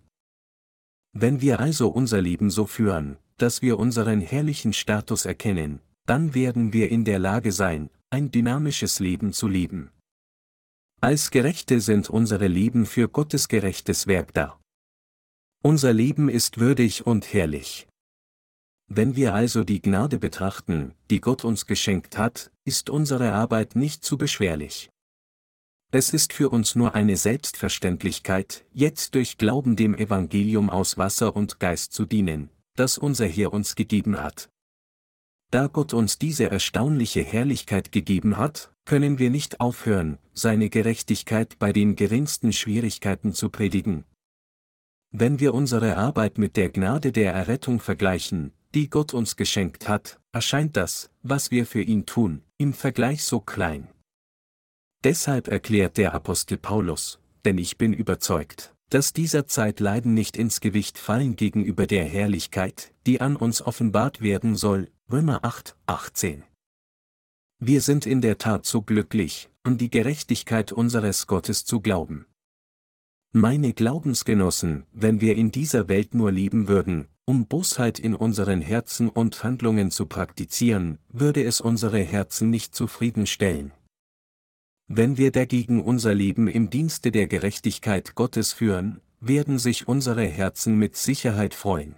Wenn 1.12 1.42
wir 1.42 1.60
also 1.60 1.90
unser 1.90 2.22
Leben 2.22 2.50
so 2.50 2.66
führen, 2.66 3.18
dass 3.36 3.62
wir 3.62 3.78
unseren 3.78 4.22
herrlichen 4.22 4.72
Status 4.72 5.26
erkennen, 5.26 5.82
dann 6.08 6.34
werden 6.34 6.74
wir 6.74 6.90
in 6.90 7.06
der 7.06 7.20
Lage 7.20 7.52
sein, 7.52 7.90
ein 8.10 8.32
dynamisches 8.32 9.00
Leben 9.00 9.34
zu 9.34 9.48
leben. 9.48 9.92
Als 11.02 11.30
Gerechte 11.30 11.82
sind 11.82 12.10
unsere 12.10 12.48
Leben 12.48 12.86
für 12.86 13.10
Gottes 13.10 13.50
gerechtes 13.50 14.08
Werk 14.08 14.34
da. 14.34 14.60
Unser 15.64 15.94
Leben 15.94 16.30
ist 16.30 16.60
würdig 16.60 17.06
und 17.06 17.34
herrlich. 17.34 17.88
Wenn 18.88 19.18
wir 19.18 19.34
also 19.34 19.66
die 19.66 19.82
Gnade 19.82 20.18
betrachten, 20.18 20.94
die 21.10 21.20
Gott 21.20 21.44
uns 21.44 21.66
geschenkt 21.66 22.18
hat, 22.18 22.52
ist 22.64 22.90
unsere 22.90 23.34
Arbeit 23.34 23.76
nicht 23.76 24.06
zu 24.06 24.18
beschwerlich. 24.18 24.90
Es 25.92 26.14
ist 26.14 26.32
für 26.32 26.50
uns 26.50 26.76
nur 26.76 26.96
eine 26.96 27.18
Selbstverständlichkeit, 27.18 28.66
jetzt 28.72 29.14
durch 29.16 29.38
Glauben 29.38 29.76
dem 29.76 29.94
Evangelium 29.94 30.70
aus 30.70 30.98
Wasser 30.98 31.36
und 31.36 31.60
Geist 31.60 31.92
zu 31.92 32.06
dienen, 32.06 32.50
das 32.76 32.98
unser 32.98 33.28
Herr 33.28 33.52
uns 33.52 33.76
gegeben 33.76 34.22
hat. 34.22 34.50
Da 35.50 35.68
Gott 35.68 35.94
uns 35.94 36.18
diese 36.18 36.50
erstaunliche 36.50 37.24
Herrlichkeit 37.24 37.92
gegeben 37.92 38.38
hat, 38.38 38.74
können 38.84 39.18
wir 39.18 39.30
nicht 39.30 39.62
aufhören, 39.62 40.18
seine 40.34 40.70
Gerechtigkeit 40.70 41.58
bei 41.58 41.72
den 41.72 41.96
geringsten 41.96 42.52
Schwierigkeiten 42.52 43.34
zu 43.34 43.50
predigen. 43.50 44.04
Wenn 45.12 45.40
wir 45.40 45.54
unsere 45.54 45.96
Arbeit 45.96 46.38
mit 46.38 46.58
der 46.58 46.70
Gnade 46.70 47.14
der 47.14 47.34
Errettung 47.34 47.80
vergleichen, 47.80 48.52
die 48.76 48.90
Gott 48.90 49.14
uns 49.14 49.38
geschenkt 49.38 49.88
hat, 49.88 50.20
erscheint 50.34 50.76
das, 50.76 51.10
was 51.24 51.50
wir 51.50 51.66
für 51.66 51.82
ihn 51.82 52.06
tun, 52.06 52.44
im 52.58 52.74
Vergleich 52.74 53.24
so 53.24 53.40
klein. 53.40 53.88
Deshalb 55.04 55.48
erklärt 55.48 55.98
der 55.98 56.14
Apostel 56.14 56.58
Paulus, 56.58 57.20
denn 57.46 57.58
ich 57.58 57.78
bin 57.78 57.94
überzeugt, 57.94 58.76
dass 58.90 59.12
dieser 59.12 59.48
Zeit 59.48 59.80
Leiden 59.80 60.14
nicht 60.14 60.38
ins 60.38 60.62
Gewicht 60.62 60.98
fallen 60.98 61.36
gegenüber 61.36 61.88
der 61.88 62.06
Herrlichkeit, 62.06 62.94
die 63.06 63.20
an 63.20 63.36
uns 63.36 63.62
offenbart 63.62 64.22
werden 64.22 64.56
soll, 64.56 64.90
Römer 65.12 65.44
8, 65.44 65.76
18. 65.88 66.44
Wir 67.60 67.82
sind 67.82 68.06
in 68.06 68.22
der 68.22 68.38
Tat 68.38 68.66
so 68.66 68.82
glücklich, 68.82 69.50
an 69.64 69.78
die 69.78 69.90
Gerechtigkeit 69.90 70.72
unseres 70.72 71.28
Gottes 71.28 71.66
zu 71.66 71.82
glauben. 71.82 72.26
Meine 73.34 73.74
Glaubensgenossen, 73.74 74.86
wenn 74.94 75.20
wir 75.22 75.36
in 75.36 75.52
dieser 75.52 75.90
Welt 75.90 76.14
nur 76.14 76.32
leben 76.32 76.68
würden, 76.68 77.08
um 77.26 77.46
Bosheit 77.46 78.00
in 78.00 78.16
unseren 78.16 78.62
Herzen 78.62 79.10
und 79.10 79.44
Handlungen 79.44 79.92
zu 79.92 80.06
praktizieren, 80.06 81.00
würde 81.10 81.44
es 81.44 81.60
unsere 81.60 82.00
Herzen 82.00 82.50
nicht 82.50 82.74
zufriedenstellen. 82.74 83.74
Wenn 84.88 85.18
wir 85.18 85.32
dagegen 85.32 85.84
unser 85.84 86.14
Leben 86.14 86.48
im 86.48 86.70
Dienste 86.70 87.12
der 87.12 87.28
Gerechtigkeit 87.28 88.16
Gottes 88.16 88.54
führen, 88.54 89.02
werden 89.20 89.60
sich 89.60 89.88
unsere 89.88 90.26
Herzen 90.26 90.78
mit 90.78 90.96
Sicherheit 90.96 91.54
freuen. 91.54 91.96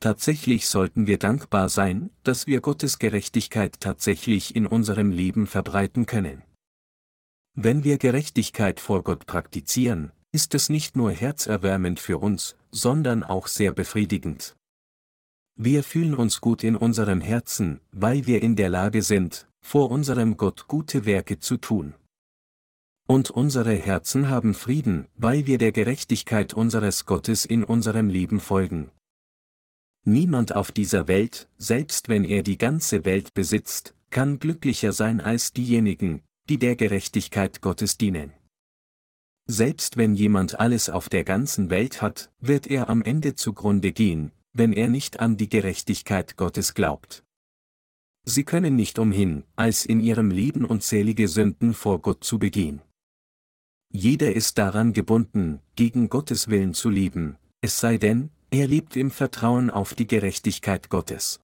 Tatsächlich 0.00 0.68
sollten 0.68 1.06
wir 1.06 1.18
dankbar 1.18 1.68
sein, 1.68 2.10
dass 2.22 2.46
wir 2.46 2.60
Gottes 2.60 2.98
Gerechtigkeit 2.98 3.80
tatsächlich 3.80 4.54
in 4.54 4.66
unserem 4.66 5.10
Leben 5.10 5.46
verbreiten 5.46 6.06
können. 6.06 6.42
Wenn 7.54 7.82
wir 7.84 7.98
Gerechtigkeit 7.98 8.78
vor 8.78 9.02
Gott 9.02 9.26
praktizieren, 9.26 10.12
ist 10.30 10.54
es 10.54 10.68
nicht 10.68 10.96
nur 10.96 11.10
herzerwärmend 11.10 11.98
für 11.98 12.18
uns, 12.18 12.56
sondern 12.70 13.24
auch 13.24 13.46
sehr 13.48 13.72
befriedigend. 13.72 14.56
Wir 15.56 15.82
fühlen 15.82 16.14
uns 16.14 16.40
gut 16.40 16.62
in 16.62 16.76
unserem 16.76 17.20
Herzen, 17.20 17.80
weil 17.90 18.26
wir 18.26 18.42
in 18.42 18.54
der 18.54 18.68
Lage 18.68 19.02
sind, 19.02 19.47
vor 19.60 19.90
unserem 19.90 20.36
Gott 20.36 20.68
gute 20.68 21.04
Werke 21.04 21.38
zu 21.38 21.56
tun. 21.56 21.94
Und 23.06 23.30
unsere 23.30 23.74
Herzen 23.74 24.28
haben 24.28 24.54
Frieden, 24.54 25.06
weil 25.16 25.46
wir 25.46 25.58
der 25.58 25.72
Gerechtigkeit 25.72 26.54
unseres 26.54 27.06
Gottes 27.06 27.44
in 27.44 27.64
unserem 27.64 28.08
Leben 28.08 28.40
folgen. 28.40 28.90
Niemand 30.04 30.54
auf 30.54 30.72
dieser 30.72 31.08
Welt, 31.08 31.48
selbst 31.58 32.08
wenn 32.08 32.24
er 32.24 32.42
die 32.42 32.58
ganze 32.58 33.04
Welt 33.04 33.34
besitzt, 33.34 33.94
kann 34.10 34.38
glücklicher 34.38 34.92
sein 34.92 35.20
als 35.20 35.52
diejenigen, 35.52 36.22
die 36.48 36.58
der 36.58 36.76
Gerechtigkeit 36.76 37.60
Gottes 37.60 37.98
dienen. 37.98 38.32
Selbst 39.46 39.96
wenn 39.96 40.14
jemand 40.14 40.60
alles 40.60 40.90
auf 40.90 41.08
der 41.08 41.24
ganzen 41.24 41.70
Welt 41.70 42.02
hat, 42.02 42.30
wird 42.40 42.66
er 42.66 42.90
am 42.90 43.02
Ende 43.02 43.34
zugrunde 43.34 43.92
gehen, 43.92 44.32
wenn 44.52 44.72
er 44.72 44.88
nicht 44.88 45.20
an 45.20 45.36
die 45.36 45.48
Gerechtigkeit 45.48 46.36
Gottes 46.36 46.74
glaubt. 46.74 47.24
Sie 48.28 48.44
können 48.44 48.76
nicht 48.76 48.98
umhin, 48.98 49.44
als 49.56 49.86
in 49.86 50.00
ihrem 50.00 50.30
Leben 50.30 50.66
unzählige 50.66 51.28
Sünden 51.28 51.72
vor 51.72 52.02
Gott 52.02 52.22
zu 52.22 52.38
begehen. 52.38 52.82
Jeder 53.90 54.34
ist 54.34 54.58
daran 54.58 54.92
gebunden, 54.92 55.60
gegen 55.76 56.10
Gottes 56.10 56.48
Willen 56.48 56.74
zu 56.74 56.90
leben, 56.90 57.38
es 57.62 57.80
sei 57.80 57.96
denn, 57.96 58.28
er 58.50 58.66
lebt 58.66 58.96
im 58.96 59.10
Vertrauen 59.10 59.70
auf 59.70 59.94
die 59.94 60.06
Gerechtigkeit 60.06 60.90
Gottes. 60.90 61.40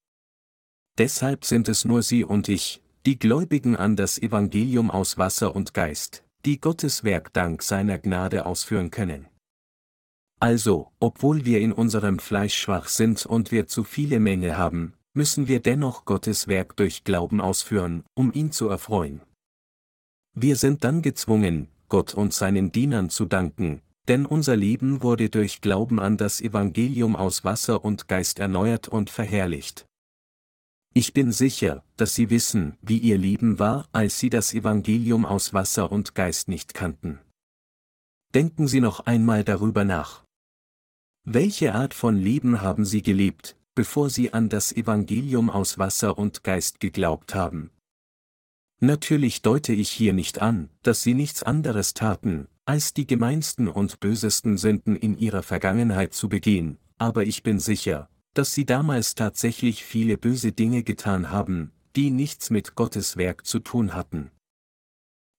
Deshalb 0.98 1.46
sind 1.46 1.70
es 1.70 1.86
nur 1.86 2.02
Sie 2.02 2.22
und 2.22 2.50
ich, 2.50 2.82
die 3.06 3.18
Gläubigen 3.18 3.76
an 3.76 3.96
das 3.96 4.18
Evangelium 4.18 4.90
aus 4.90 5.16
Wasser 5.16 5.56
und 5.56 5.72
Geist, 5.72 6.22
die 6.44 6.60
Gottes 6.60 7.02
Werk 7.02 7.32
dank 7.32 7.62
seiner 7.62 7.98
Gnade 7.98 8.44
ausführen 8.44 8.90
können. 8.90 9.26
Also, 10.38 10.92
obwohl 11.00 11.46
wir 11.46 11.62
in 11.62 11.72
unserem 11.72 12.18
Fleisch 12.18 12.56
schwach 12.56 12.88
sind 12.88 13.24
und 13.24 13.52
wir 13.52 13.68
zu 13.68 13.84
viele 13.84 14.20
Mängel 14.20 14.58
haben, 14.58 14.92
müssen 15.14 15.48
wir 15.48 15.60
dennoch 15.60 16.04
Gottes 16.04 16.48
Werk 16.48 16.76
durch 16.76 17.04
Glauben 17.04 17.40
ausführen, 17.40 18.04
um 18.14 18.32
ihn 18.32 18.52
zu 18.52 18.68
erfreuen. 18.68 19.22
Wir 20.34 20.56
sind 20.56 20.82
dann 20.84 21.02
gezwungen, 21.02 21.68
Gott 21.88 22.14
und 22.14 22.34
seinen 22.34 22.72
Dienern 22.72 23.08
zu 23.08 23.24
danken, 23.24 23.80
denn 24.08 24.26
unser 24.26 24.56
Leben 24.56 25.02
wurde 25.02 25.30
durch 25.30 25.60
Glauben 25.60 26.00
an 26.00 26.16
das 26.16 26.40
Evangelium 26.40 27.14
aus 27.16 27.44
Wasser 27.44 27.84
und 27.84 28.08
Geist 28.08 28.40
erneuert 28.40 28.88
und 28.88 29.08
verherrlicht. 29.10 29.86
Ich 30.92 31.12
bin 31.12 31.32
sicher, 31.32 31.84
dass 31.96 32.14
Sie 32.14 32.30
wissen, 32.30 32.76
wie 32.82 32.98
Ihr 32.98 33.18
Leben 33.18 33.58
war, 33.58 33.88
als 33.92 34.18
Sie 34.18 34.30
das 34.30 34.52
Evangelium 34.52 35.24
aus 35.24 35.54
Wasser 35.54 35.90
und 35.90 36.14
Geist 36.14 36.48
nicht 36.48 36.74
kannten. 36.74 37.20
Denken 38.34 38.68
Sie 38.68 38.80
noch 38.80 39.00
einmal 39.00 39.44
darüber 39.44 39.84
nach. 39.84 40.24
Welche 41.24 41.74
Art 41.74 41.94
von 41.94 42.16
Leben 42.16 42.60
haben 42.60 42.84
Sie 42.84 43.02
gelebt, 43.02 43.56
bevor 43.74 44.10
Sie 44.10 44.32
an 44.32 44.48
das 44.48 44.72
Evangelium 44.72 45.50
aus 45.50 45.78
Wasser 45.78 46.18
und 46.18 46.44
Geist 46.44 46.80
geglaubt 46.80 47.34
haben? 47.34 47.70
Natürlich 48.80 49.42
deute 49.42 49.72
ich 49.72 49.90
hier 49.90 50.12
nicht 50.12 50.42
an, 50.42 50.70
dass 50.82 51.02
Sie 51.02 51.14
nichts 51.14 51.42
anderes 51.42 51.94
taten, 51.94 52.48
als 52.66 52.94
die 52.94 53.06
gemeinsten 53.06 53.68
und 53.68 54.00
bösesten 54.00 54.56
Sünden 54.56 54.96
in 54.96 55.18
ihrer 55.18 55.42
Vergangenheit 55.42 56.14
zu 56.14 56.28
begehen, 56.28 56.78
aber 56.98 57.24
ich 57.24 57.42
bin 57.42 57.58
sicher, 57.58 58.08
dass 58.32 58.54
sie 58.54 58.64
damals 58.64 59.14
tatsächlich 59.14 59.84
viele 59.84 60.18
böse 60.18 60.52
Dinge 60.52 60.82
getan 60.82 61.30
haben, 61.30 61.72
die 61.96 62.10
nichts 62.10 62.50
mit 62.50 62.74
Gottes 62.74 63.16
Werk 63.16 63.46
zu 63.46 63.60
tun 63.60 63.94
hatten. 63.94 64.30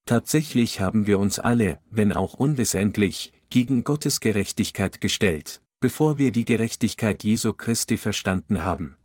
Tatsächlich 0.06 0.80
haben 0.80 1.08
wir 1.08 1.20
uns 1.20 1.40
alle, 1.40 1.80
wenn 1.90 2.14
auch 2.14 2.36
unwissentlich, 2.36 3.34
gegen 3.50 3.84
Gottes 3.84 4.20
Gerechtigkeit 4.20 5.02
gestellt, 5.02 5.62
bevor 5.80 6.18
wir 6.18 6.32
die 6.32 6.46
Gerechtigkeit 6.46 7.24
Jesu 7.24 7.54
Christi 7.54 7.98
verstanden 7.98 8.64
haben. 8.64 8.98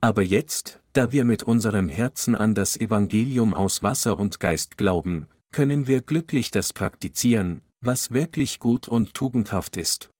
Aber 0.00 0.22
jetzt, 0.22 0.80
da 0.92 1.12
wir 1.12 1.24
mit 1.24 1.42
unserem 1.42 1.88
Herzen 1.88 2.34
an 2.34 2.54
das 2.54 2.76
Evangelium 2.76 3.54
aus 3.54 3.82
Wasser 3.82 4.18
und 4.18 4.40
Geist 4.40 4.76
glauben, 4.76 5.26
können 5.52 5.86
wir 5.86 6.00
glücklich 6.00 6.50
das 6.50 6.72
praktizieren, 6.72 7.62
was 7.80 8.10
wirklich 8.10 8.58
gut 8.58 8.88
und 8.88 9.14
tugendhaft 9.14 9.76
ist. 9.76 10.10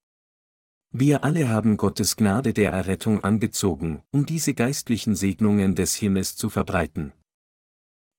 Wir 0.92 1.22
alle 1.22 1.48
haben 1.48 1.76
Gottes 1.76 2.16
Gnade 2.16 2.52
der 2.52 2.72
Errettung 2.72 3.22
angezogen, 3.22 4.02
um 4.10 4.26
diese 4.26 4.54
geistlichen 4.54 5.14
Segnungen 5.14 5.76
des 5.76 5.94
Himmels 5.94 6.34
zu 6.34 6.50
verbreiten. 6.50 7.12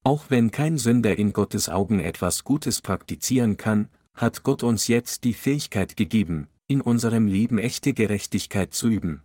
Auch 0.04 0.30
wenn 0.30 0.52
kein 0.52 0.78
Sünder 0.78 1.18
in 1.18 1.34
Gottes 1.34 1.70
Augen 1.70 2.00
etwas 2.00 2.44
Gutes 2.44 2.82
praktizieren 2.82 3.58
kann, 3.58 3.90
hat 4.16 4.44
Gott 4.44 4.64
uns 4.64 4.88
jetzt 4.88 5.26
die 5.26 5.34
Fähigkeit 5.34 5.98
gegeben, 5.98 6.48
in 6.72 6.82
unserem 6.82 7.28
Leben 7.28 7.60
echte 7.60 7.94
Gerechtigkeit 7.94 8.74
zu 8.74 8.88
üben. 8.88 9.22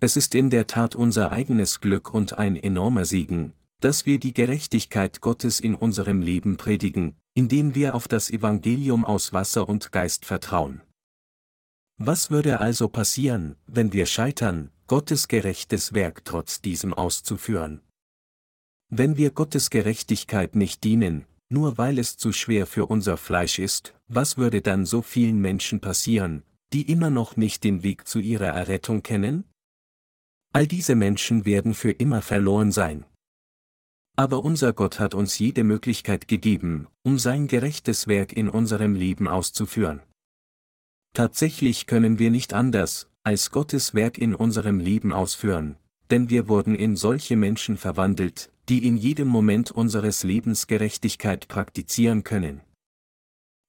Es 0.00 0.16
ist 0.16 0.34
in 0.34 0.50
der 0.50 0.66
Tat 0.66 0.94
unser 0.94 1.32
eigenes 1.32 1.80
Glück 1.80 2.12
und 2.12 2.34
ein 2.38 2.54
enormer 2.54 3.06
Segen, 3.06 3.54
dass 3.80 4.04
wir 4.04 4.20
die 4.20 4.34
Gerechtigkeit 4.34 5.22
Gottes 5.22 5.58
in 5.60 5.74
unserem 5.74 6.20
Leben 6.20 6.58
predigen, 6.58 7.16
indem 7.34 7.74
wir 7.74 7.94
auf 7.94 8.06
das 8.06 8.30
Evangelium 8.30 9.06
aus 9.06 9.32
Wasser 9.32 9.66
und 9.68 9.92
Geist 9.92 10.26
vertrauen. 10.26 10.82
Was 11.98 12.30
würde 12.30 12.60
also 12.60 12.88
passieren, 12.88 13.56
wenn 13.66 13.94
wir 13.94 14.04
scheitern, 14.04 14.70
Gottes 14.86 15.28
gerechtes 15.28 15.94
Werk 15.94 16.26
trotz 16.26 16.60
diesem 16.60 16.92
auszuführen? 16.92 17.80
Wenn 18.90 19.16
wir 19.16 19.30
Gottes 19.30 19.70
Gerechtigkeit 19.70 20.54
nicht 20.54 20.84
dienen, 20.84 21.24
nur 21.48 21.78
weil 21.78 21.98
es 21.98 22.16
zu 22.16 22.32
schwer 22.32 22.66
für 22.66 22.86
unser 22.86 23.16
Fleisch 23.16 23.58
ist, 23.58 23.94
was 24.08 24.36
würde 24.36 24.62
dann 24.62 24.86
so 24.86 25.02
vielen 25.02 25.40
Menschen 25.40 25.80
passieren, 25.80 26.42
die 26.72 26.90
immer 26.90 27.10
noch 27.10 27.36
nicht 27.36 27.64
den 27.64 27.82
Weg 27.82 28.08
zu 28.08 28.18
ihrer 28.18 28.48
Errettung 28.48 29.02
kennen? 29.02 29.44
All 30.52 30.66
diese 30.66 30.94
Menschen 30.94 31.44
werden 31.44 31.74
für 31.74 31.90
immer 31.90 32.22
verloren 32.22 32.72
sein. 32.72 33.04
Aber 34.16 34.44
unser 34.44 34.72
Gott 34.72 34.98
hat 34.98 35.14
uns 35.14 35.38
jede 35.38 35.62
Möglichkeit 35.62 36.26
gegeben, 36.26 36.88
um 37.02 37.18
sein 37.18 37.48
gerechtes 37.48 38.06
Werk 38.06 38.32
in 38.32 38.48
unserem 38.48 38.94
Leben 38.94 39.28
auszuführen. 39.28 40.00
Tatsächlich 41.12 41.86
können 41.86 42.18
wir 42.18 42.30
nicht 42.30 42.54
anders, 42.54 43.08
als 43.22 43.50
Gottes 43.50 43.94
Werk 43.94 44.18
in 44.18 44.34
unserem 44.34 44.80
Leben 44.80 45.12
ausführen, 45.12 45.76
denn 46.10 46.30
wir 46.30 46.48
wurden 46.48 46.74
in 46.74 46.96
solche 46.96 47.36
Menschen 47.36 47.76
verwandelt, 47.76 48.50
die 48.68 48.86
in 48.86 48.96
jedem 48.96 49.28
Moment 49.28 49.70
unseres 49.70 50.22
Lebens 50.22 50.66
Gerechtigkeit 50.66 51.48
praktizieren 51.48 52.24
können. 52.24 52.60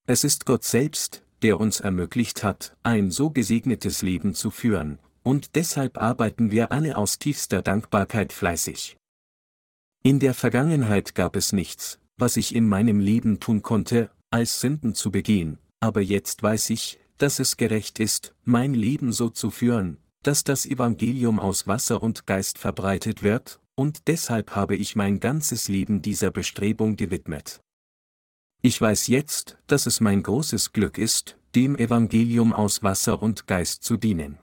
Es 0.07 0.23
ist 0.23 0.45
Gott 0.45 0.63
selbst, 0.63 1.23
der 1.41 1.59
uns 1.59 1.79
ermöglicht 1.79 2.43
hat, 2.43 2.75
ein 2.83 3.11
so 3.11 3.29
gesegnetes 3.29 4.01
Leben 4.01 4.33
zu 4.33 4.49
führen, 4.49 4.99
und 5.23 5.55
deshalb 5.55 5.97
arbeiten 5.97 6.51
wir 6.51 6.71
alle 6.71 6.97
aus 6.97 7.19
tiefster 7.19 7.61
Dankbarkeit 7.61 8.33
fleißig. 8.33 8.97
In 10.03 10.19
der 10.19 10.33
Vergangenheit 10.33 11.15
gab 11.15 11.35
es 11.35 11.51
nichts, 11.51 11.99
was 12.17 12.37
ich 12.37 12.55
in 12.55 12.67
meinem 12.67 12.99
Leben 12.99 13.39
tun 13.39 13.61
konnte, 13.61 14.09
als 14.31 14.61
Sünden 14.61 14.95
zu 14.95 15.11
begehen, 15.11 15.59
aber 15.79 16.01
jetzt 16.01 16.41
weiß 16.41 16.69
ich, 16.69 16.99
dass 17.17 17.39
es 17.39 17.57
gerecht 17.57 17.99
ist, 17.99 18.33
mein 18.43 18.73
Leben 18.73 19.11
so 19.11 19.29
zu 19.29 19.51
führen, 19.51 19.97
dass 20.23 20.43
das 20.43 20.65
Evangelium 20.65 21.39
aus 21.39 21.67
Wasser 21.67 22.01
und 22.01 22.25
Geist 22.25 22.57
verbreitet 22.57 23.21
wird, 23.23 23.59
und 23.77 24.07
deshalb 24.07 24.55
habe 24.55 24.75
ich 24.75 24.95
mein 24.95 25.19
ganzes 25.19 25.67
Leben 25.67 26.01
dieser 26.01 26.31
Bestrebung 26.31 26.95
gewidmet. 26.95 27.61
Ich 28.61 28.81
weiß 28.81 29.07
jetzt, 29.07 29.57
dass 29.67 29.85
es 29.85 30.01
mein 30.01 30.23
großes 30.23 30.73
Glück 30.73 30.97
ist, 30.97 31.37
dem 31.53 31.77
Evangelium 31.77 32.53
aus 32.53 32.81
Wasser 32.81 33.21
und 33.21 33.45
Geist 33.45 33.83
zu 33.83 33.95
dienen. 33.95 34.39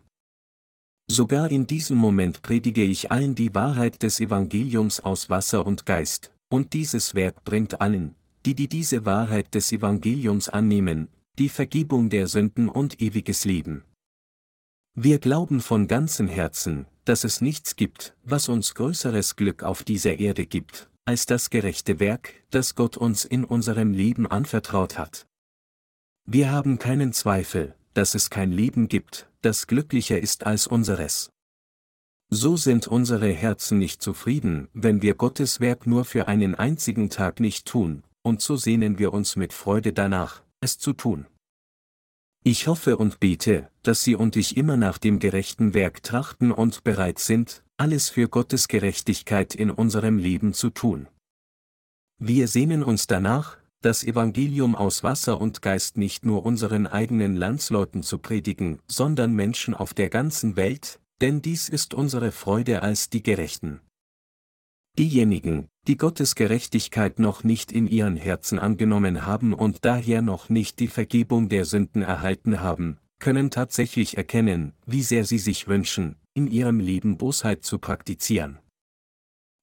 Sogar 1.11 1.50
in 1.50 1.66
diesem 1.66 1.98
Moment 1.98 2.42
predige 2.42 2.85
ich 2.85 3.11
allen 3.11 3.35
die 3.35 3.54
Wahrheit 3.54 4.02
des 4.02 4.20
Evangeliums 4.20 5.00
aus 5.00 5.28
Wasser 5.28 5.66
und 5.66 5.85
Geist, 5.85 6.32
und 6.48 6.72
dieses 6.72 7.14
Werk 7.14 7.44
bringt 7.44 7.80
allen, 7.80 8.14
die 8.46 8.54
die 8.54 8.68
diese 8.68 9.04
Wahrheit 9.04 9.54
des 9.54 9.72
Evangeliums 9.72 10.48
annehmen, 10.48 11.08
die 11.38 11.48
Vergebung 11.48 12.08
der 12.08 12.28
Sünden 12.28 12.68
und 12.68 13.02
ewiges 13.02 13.44
Leben. 13.44 13.85
Wir 14.94 15.18
glauben 15.18 15.61
von 15.61 15.88
ganzem 15.88 16.28
Herzen, 16.28 16.87
dass 17.04 17.24
es 17.24 17.40
nichts 17.40 17.76
gibt, 17.76 18.14
was 18.24 18.48
uns 18.48 18.74
größeres 18.74 19.36
Glück 19.36 19.62
auf 19.62 19.82
dieser 19.82 20.18
Erde 20.18 20.46
gibt, 20.46 20.88
als 21.04 21.26
das 21.26 21.50
gerechte 21.50 22.00
Werk, 22.00 22.34
das 22.50 22.74
Gott 22.74 22.96
uns 22.96 23.24
in 23.24 23.44
unserem 23.44 23.92
Leben 23.92 24.26
anvertraut 24.26 24.98
hat. 24.98 25.26
Wir 26.26 26.50
haben 26.50 26.78
keinen 26.78 27.12
Zweifel, 27.12 27.74
dass 27.92 28.14
es 28.14 28.30
kein 28.30 28.50
Leben 28.50 28.88
gibt, 28.88 29.28
das 29.42 29.66
glücklicher 29.66 30.18
ist 30.18 30.46
als 30.46 30.66
unseres. 30.66 31.30
So 32.30 32.56
sind 32.56 32.88
unsere 32.88 33.30
Herzen 33.30 33.78
nicht 33.78 34.02
zufrieden, 34.02 34.68
wenn 34.72 35.02
wir 35.02 35.14
Gottes 35.14 35.60
Werk 35.60 35.86
nur 35.86 36.04
für 36.04 36.26
einen 36.26 36.54
einzigen 36.54 37.10
Tag 37.10 37.38
nicht 37.38 37.66
tun, 37.66 38.02
und 38.22 38.40
so 38.40 38.56
sehnen 38.56 38.98
wir 38.98 39.12
uns 39.12 39.36
mit 39.36 39.52
Freude 39.52 39.92
danach, 39.92 40.42
es 40.60 40.78
zu 40.78 40.94
tun. 40.94 41.26
Ich 42.46 42.66
hoffe 42.66 42.98
und 42.98 43.20
bete, 43.20 43.70
dass 43.83 44.04
Sie 44.04 44.14
und 44.14 44.37
ich 44.37 44.59
immer 44.59 44.76
nach 44.76 44.98
dem 44.98 45.18
gerechten 45.18 45.72
Werk 45.72 46.02
trachten 46.02 46.52
und 46.52 46.85
bereit 46.85 47.18
sind, 47.18 47.64
alles 47.78 48.11
für 48.11 48.28
Gottes 48.28 48.68
Gerechtigkeit 48.68 49.54
in 49.54 49.70
unserem 49.70 50.18
Leben 50.18 50.52
zu 50.52 50.68
tun. 50.68 51.09
Wir 52.18 52.46
sehnen 52.46 52.83
uns 52.83 53.07
danach, 53.07 53.57
das 53.80 54.04
Evangelium 54.04 54.76
aus 54.76 55.02
Wasser 55.02 55.40
und 55.40 55.62
Geist 55.62 55.96
nicht 55.96 56.26
nur 56.26 56.44
unseren 56.44 56.87
eigenen 56.87 57.35
Landsleuten 57.35 58.02
zu 58.02 58.18
predigen, 58.18 58.78
sondern 58.87 59.33
Menschen 59.33 59.72
auf 59.72 59.94
der 59.94 60.11
ganzen 60.11 60.54
Welt, 60.54 61.00
denn 61.22 61.40
dies 61.40 61.70
ist 61.70 61.94
unsere 61.94 62.30
Freude 62.30 62.83
als 62.83 63.09
die 63.09 63.22
Gerechten. 63.22 63.80
Diejenigen, 64.98 65.68
die 65.86 65.96
Gottes 65.96 66.34
Gerechtigkeit 66.34 67.18
noch 67.18 67.44
nicht 67.44 67.72
in 67.72 67.86
ihren 67.86 68.16
Herzen 68.16 68.58
angenommen 68.58 69.26
haben 69.26 69.52
und 69.52 69.84
daher 69.84 70.22
noch 70.22 70.48
nicht 70.48 70.80
die 70.80 70.88
Vergebung 70.88 71.48
der 71.48 71.64
Sünden 71.64 72.02
erhalten 72.02 72.60
haben, 72.60 72.98
können 73.18 73.50
tatsächlich 73.50 74.16
erkennen, 74.16 74.72
wie 74.86 75.02
sehr 75.02 75.24
sie 75.24 75.38
sich 75.38 75.68
wünschen, 75.68 76.16
in 76.34 76.46
ihrem 76.46 76.80
Leben 76.80 77.16
Bosheit 77.16 77.64
zu 77.64 77.78
praktizieren. 77.78 78.58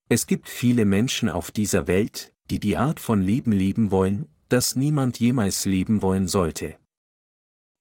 Es 0.09 0.27
gibt 0.27 0.49
viele 0.49 0.85
Menschen 0.85 1.29
auf 1.29 1.51
dieser 1.51 1.87
Welt, 1.87 2.33
die 2.49 2.59
die 2.59 2.77
Art 2.77 2.99
von 2.99 3.21
Leben 3.21 3.51
leben 3.51 3.91
wollen, 3.91 4.27
das 4.49 4.75
niemand 4.75 5.19
jemals 5.19 5.65
leben 5.65 6.01
wollen 6.01 6.27
sollte. 6.27 6.75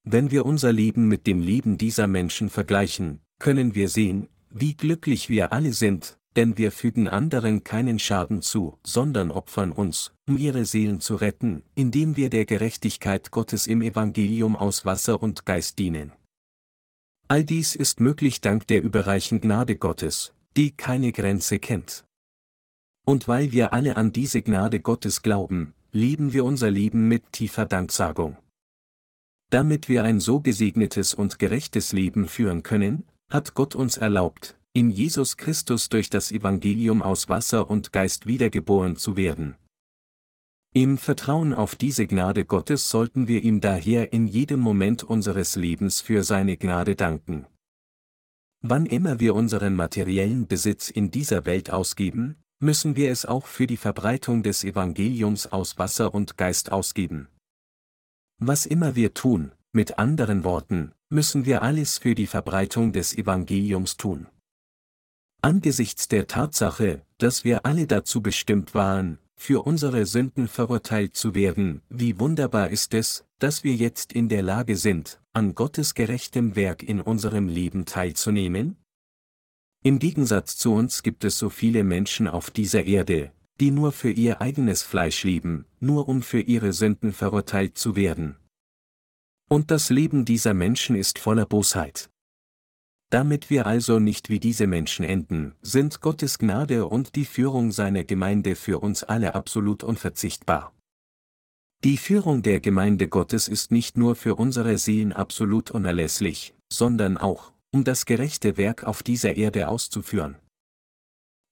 Wenn 0.04 0.30
wir 0.30 0.46
unser 0.46 0.72
Leben 0.72 1.08
mit 1.08 1.26
dem 1.26 1.40
Leben 1.40 1.76
dieser 1.76 2.06
Menschen 2.06 2.48
vergleichen, 2.48 3.20
können 3.38 3.74
wir 3.74 3.88
sehen, 3.88 4.28
wie 4.48 4.74
glücklich 4.74 5.28
wir 5.28 5.52
alle 5.52 5.72
sind, 5.72 6.19
denn 6.36 6.56
wir 6.56 6.70
fügen 6.70 7.08
anderen 7.08 7.64
keinen 7.64 7.98
Schaden 7.98 8.42
zu, 8.42 8.78
sondern 8.84 9.30
opfern 9.30 9.72
uns, 9.72 10.12
um 10.28 10.36
ihre 10.36 10.64
Seelen 10.64 11.00
zu 11.00 11.16
retten, 11.16 11.62
indem 11.74 12.16
wir 12.16 12.30
der 12.30 12.44
Gerechtigkeit 12.44 13.30
Gottes 13.30 13.66
im 13.66 13.82
Evangelium 13.82 14.56
aus 14.56 14.84
Wasser 14.84 15.22
und 15.22 15.44
Geist 15.44 15.78
dienen. 15.78 16.12
All 17.28 17.44
dies 17.44 17.74
ist 17.74 18.00
möglich 18.00 18.40
dank 18.40 18.66
der 18.66 18.82
überreichen 18.82 19.40
Gnade 19.40 19.76
Gottes, 19.76 20.32
die 20.56 20.72
keine 20.72 21.12
Grenze 21.12 21.58
kennt. 21.58 22.04
Und 23.06 23.28
weil 23.28 23.52
wir 23.52 23.72
alle 23.72 23.96
an 23.96 24.12
diese 24.12 24.42
Gnade 24.42 24.80
Gottes 24.80 25.22
glauben, 25.22 25.74
leben 25.92 26.32
wir 26.32 26.44
unser 26.44 26.70
Leben 26.70 27.08
mit 27.08 27.32
tiefer 27.32 27.66
Danksagung. 27.66 28.36
Damit 29.50 29.88
wir 29.88 30.04
ein 30.04 30.20
so 30.20 30.40
gesegnetes 30.40 31.12
und 31.12 31.40
gerechtes 31.40 31.92
Leben 31.92 32.28
führen 32.28 32.62
können, 32.62 33.04
hat 33.28 33.54
Gott 33.54 33.74
uns 33.74 33.96
erlaubt, 33.96 34.59
in 34.72 34.90
Jesus 34.90 35.36
Christus 35.36 35.88
durch 35.88 36.10
das 36.10 36.30
Evangelium 36.30 37.02
aus 37.02 37.28
Wasser 37.28 37.68
und 37.68 37.92
Geist 37.92 38.26
wiedergeboren 38.26 38.96
zu 38.96 39.16
werden. 39.16 39.56
Im 40.72 40.98
Vertrauen 40.98 41.52
auf 41.52 41.74
diese 41.74 42.06
Gnade 42.06 42.44
Gottes 42.44 42.88
sollten 42.88 43.26
wir 43.26 43.42
ihm 43.42 43.60
daher 43.60 44.12
in 44.12 44.28
jedem 44.28 44.60
Moment 44.60 45.02
unseres 45.02 45.56
Lebens 45.56 46.00
für 46.00 46.22
seine 46.22 46.56
Gnade 46.56 46.94
danken. 46.94 47.46
Wann 48.62 48.86
immer 48.86 49.18
wir 49.18 49.34
unseren 49.34 49.74
materiellen 49.74 50.46
Besitz 50.46 50.88
in 50.88 51.10
dieser 51.10 51.46
Welt 51.46 51.70
ausgeben, 51.70 52.36
müssen 52.60 52.94
wir 52.94 53.10
es 53.10 53.26
auch 53.26 53.46
für 53.46 53.66
die 53.66 53.78
Verbreitung 53.78 54.44
des 54.44 54.62
Evangeliums 54.62 55.48
aus 55.48 55.78
Wasser 55.78 56.14
und 56.14 56.36
Geist 56.36 56.70
ausgeben. 56.70 57.26
Was 58.38 58.66
immer 58.66 58.94
wir 58.94 59.14
tun, 59.14 59.50
mit 59.72 59.98
anderen 59.98 60.44
Worten, 60.44 60.92
müssen 61.08 61.46
wir 61.46 61.62
alles 61.62 61.98
für 61.98 62.14
die 62.14 62.28
Verbreitung 62.28 62.92
des 62.92 63.16
Evangeliums 63.16 63.96
tun. 63.96 64.28
Angesichts 65.42 66.06
der 66.06 66.26
Tatsache, 66.26 67.02
dass 67.16 67.44
wir 67.44 67.64
alle 67.64 67.86
dazu 67.86 68.20
bestimmt 68.20 68.74
waren, 68.74 69.18
für 69.36 69.64
unsere 69.66 70.04
Sünden 70.04 70.48
verurteilt 70.48 71.16
zu 71.16 71.34
werden, 71.34 71.80
wie 71.88 72.20
wunderbar 72.20 72.68
ist 72.68 72.92
es, 72.92 73.24
dass 73.38 73.64
wir 73.64 73.74
jetzt 73.74 74.12
in 74.12 74.28
der 74.28 74.42
Lage 74.42 74.76
sind, 74.76 75.18
an 75.32 75.54
Gottes 75.54 75.94
gerechtem 75.94 76.56
Werk 76.56 76.82
in 76.82 77.00
unserem 77.00 77.48
Leben 77.48 77.86
teilzunehmen? 77.86 78.76
Im 79.82 79.98
Gegensatz 79.98 80.58
zu 80.58 80.74
uns 80.74 81.02
gibt 81.02 81.24
es 81.24 81.38
so 81.38 81.48
viele 81.48 81.84
Menschen 81.84 82.28
auf 82.28 82.50
dieser 82.50 82.84
Erde, 82.84 83.32
die 83.60 83.70
nur 83.70 83.92
für 83.92 84.10
ihr 84.10 84.42
eigenes 84.42 84.82
Fleisch 84.82 85.24
leben, 85.24 85.64
nur 85.80 86.06
um 86.06 86.20
für 86.20 86.40
ihre 86.40 86.74
Sünden 86.74 87.14
verurteilt 87.14 87.78
zu 87.78 87.96
werden. 87.96 88.36
Und 89.48 89.70
das 89.70 89.88
Leben 89.88 90.26
dieser 90.26 90.52
Menschen 90.52 90.96
ist 90.96 91.18
voller 91.18 91.46
Bosheit. 91.46 92.10
Damit 93.10 93.50
wir 93.50 93.66
also 93.66 93.98
nicht 93.98 94.28
wie 94.28 94.38
diese 94.38 94.68
Menschen 94.68 95.04
enden, 95.04 95.54
sind 95.62 96.00
Gottes 96.00 96.38
Gnade 96.38 96.86
und 96.86 97.16
die 97.16 97.24
Führung 97.24 97.72
seiner 97.72 98.04
Gemeinde 98.04 98.54
für 98.54 98.78
uns 98.78 99.02
alle 99.02 99.34
absolut 99.34 99.82
unverzichtbar. 99.82 100.72
Die 101.82 101.96
Führung 101.96 102.42
der 102.42 102.60
Gemeinde 102.60 103.08
Gottes 103.08 103.48
ist 103.48 103.72
nicht 103.72 103.96
nur 103.96 104.14
für 104.14 104.36
unsere 104.36 104.78
Seelen 104.78 105.12
absolut 105.12 105.72
unerlässlich, 105.72 106.54
sondern 106.72 107.16
auch, 107.16 107.52
um 107.72 107.82
das 107.82 108.06
gerechte 108.06 108.56
Werk 108.56 108.84
auf 108.84 109.02
dieser 109.02 109.36
Erde 109.36 109.66
auszuführen. 109.68 110.36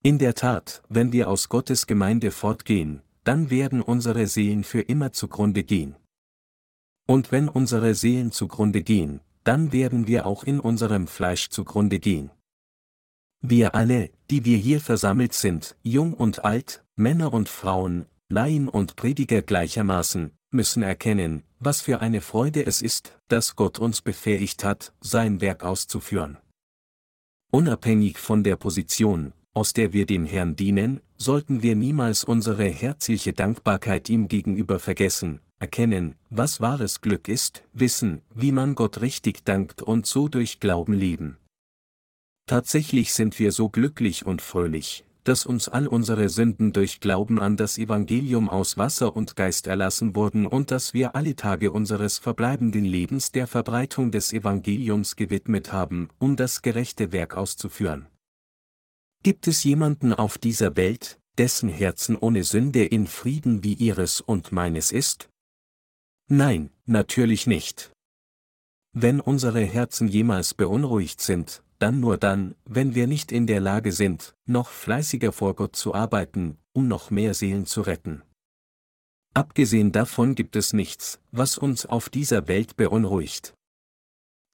In 0.05 0.19
der 0.19 0.35
Tat, 0.35 0.83
wenn 0.89 1.13
wir 1.13 1.29
aus 1.29 1.49
Gottes 1.49 1.89
Gemeinde 1.89 2.31
fortgehen, 2.31 3.03
dann 3.25 3.51
werden 3.51 3.83
unsere 3.83 4.29
Seelen 4.29 4.63
für 4.63 4.81
immer 4.81 5.13
zugrunde 5.13 5.65
gehen. 5.65 5.97
Und 7.09 7.33
wenn 7.33 7.49
unsere 7.49 7.95
Seelen 7.95 8.31
zugrunde 8.31 8.83
gehen, 8.83 9.21
dann 9.49 9.73
werden 9.73 10.07
wir 10.07 10.27
auch 10.27 10.45
in 10.45 10.61
unserem 10.61 11.07
Fleisch 11.07 11.49
zugrunde 11.49 12.01
gehen. 12.01 12.31
Wir 13.41 13.75
alle, 13.75 14.11
die 14.31 14.45
wir 14.45 14.59
hier 14.59 14.79
versammelt 14.79 15.33
sind, 15.33 15.75
jung 15.83 16.13
und 16.13 16.45
alt, 16.45 16.85
Männer 16.97 17.33
und 17.33 17.49
Frauen, 17.49 18.05
Laien 18.29 18.69
und 18.69 18.97
Prediger 18.97 19.41
gleichermaßen, 19.41 20.33
müssen 20.51 20.83
erkennen, 20.83 21.45
was 21.61 21.81
für 21.81 22.03
eine 22.03 22.21
Freude 22.21 22.67
es 22.67 22.83
ist, 22.83 23.19
dass 23.29 23.57
Gott 23.57 23.79
uns 23.79 24.03
befähigt 24.03 24.65
hat, 24.65 24.93
sein 25.01 25.41
Werk 25.41 25.65
auszuführen. 25.65 26.37
Unabhängig 27.51 28.19
von 28.19 28.45
der 28.45 28.57
Position, 28.57 29.33
aus 29.55 29.73
der 29.73 29.95
wir 29.95 30.05
dem 30.05 30.27
Herrn 30.27 30.57
dienen, 30.57 31.01
sollten 31.17 31.63
wir 31.63 31.75
niemals 31.75 32.23
unsere 32.23 32.69
herzliche 32.69 33.33
Dankbarkeit 33.33 34.11
ihm 34.11 34.29
gegenüber 34.29 34.79
vergessen, 34.79 35.41
erkennen, 35.59 36.15
was 36.31 36.61
wahres 36.61 37.01
Glück 37.01 37.29
ist, 37.29 37.65
wissen, 37.73 38.23
wie 38.35 38.53
man 38.53 38.75
Gott 38.75 39.01
richtig 39.01 39.45
dankt 39.45 39.83
und 39.83 40.07
so 40.07 40.29
durch 40.29 40.61
Glauben 40.61 40.93
leben. 40.93 41.37
Tatsächlich 42.47 43.13
sind 43.13 43.39
wir 43.39 43.53
so 43.53 43.69
glücklich 43.69 44.25
und 44.25 44.41
fröhlich, 44.41 45.05
dass 45.25 45.45
uns 45.45 45.69
all 45.69 45.87
unsere 45.87 46.31
Sünden 46.31 46.73
durch 46.73 47.01
Glauben 47.01 47.39
an 47.41 47.59
das 47.59 47.77
Evangelium 47.77 48.49
aus 48.49 48.79
Wasser 48.79 49.15
und 49.15 49.37
Geist 49.37 49.67
erlassen 49.67 50.17
wurden 50.17 50.47
und 50.47 50.71
dass 50.71 50.95
wir 50.95 51.15
alle 51.15 51.37
Tage 51.37 51.71
unseres 51.71 52.19
verbleibenden 52.19 52.87
Lebens 52.87 53.33
der 53.33 53.47
Verbreitung 53.47 54.11
des 54.11 54.33
Evangeliums 54.33 55.17
gewidmet 55.17 55.73
haben, 55.73 56.09
um 56.19 56.37
das 56.37 56.63
gerechte 56.63 57.13
Werk 57.13 57.37
auszuführen. 57.37 58.07
Gibt 59.23 59.49
es 59.49 59.65
jemanden 59.65 60.15
auf 60.15 60.39
dieser 60.39 60.77
Welt, 60.77 61.19
dessen 61.37 61.69
Herzen 61.69 62.17
ohne 62.17 62.45
Sünde 62.45 62.85
in 62.85 63.07
Frieden 63.07 63.63
wie 63.63 63.75
ihres 63.75 64.23
und 64.23 64.53
meines 64.53 64.93
ist? 64.93 65.29
Nein, 66.29 66.71
natürlich 66.85 67.47
nicht. 67.47 67.91
Wenn 68.93 69.21
unsere 69.21 69.63
Herzen 69.65 70.09
jemals 70.09 70.55
beunruhigt 70.55 71.21
sind, 71.21 71.63
dann 71.79 72.01
nur 72.01 72.19
dann, 72.19 72.55
wenn 72.65 72.95
wir 72.95 73.07
nicht 73.07 73.33
in 73.33 73.47
der 73.47 73.61
Lage 73.61 73.93
sind, 73.93 74.35
noch 74.45 74.69
fleißiger 74.69 75.33
vor 75.33 75.55
Gott 75.55 75.77
zu 75.77 75.95
arbeiten, 75.95 76.59
um 76.73 76.87
noch 76.89 77.11
mehr 77.11 77.35
Seelen 77.35 77.65
zu 77.65 77.81
retten. 77.81 78.23
Abgesehen 79.35 79.93
davon 79.93 80.35
gibt 80.35 80.57
es 80.57 80.73
nichts, 80.73 81.21
was 81.31 81.57
uns 81.57 81.87
auf 81.87 82.11
dieser 82.11 82.49
Welt 82.49 82.77
beunruhigt. 82.77 83.55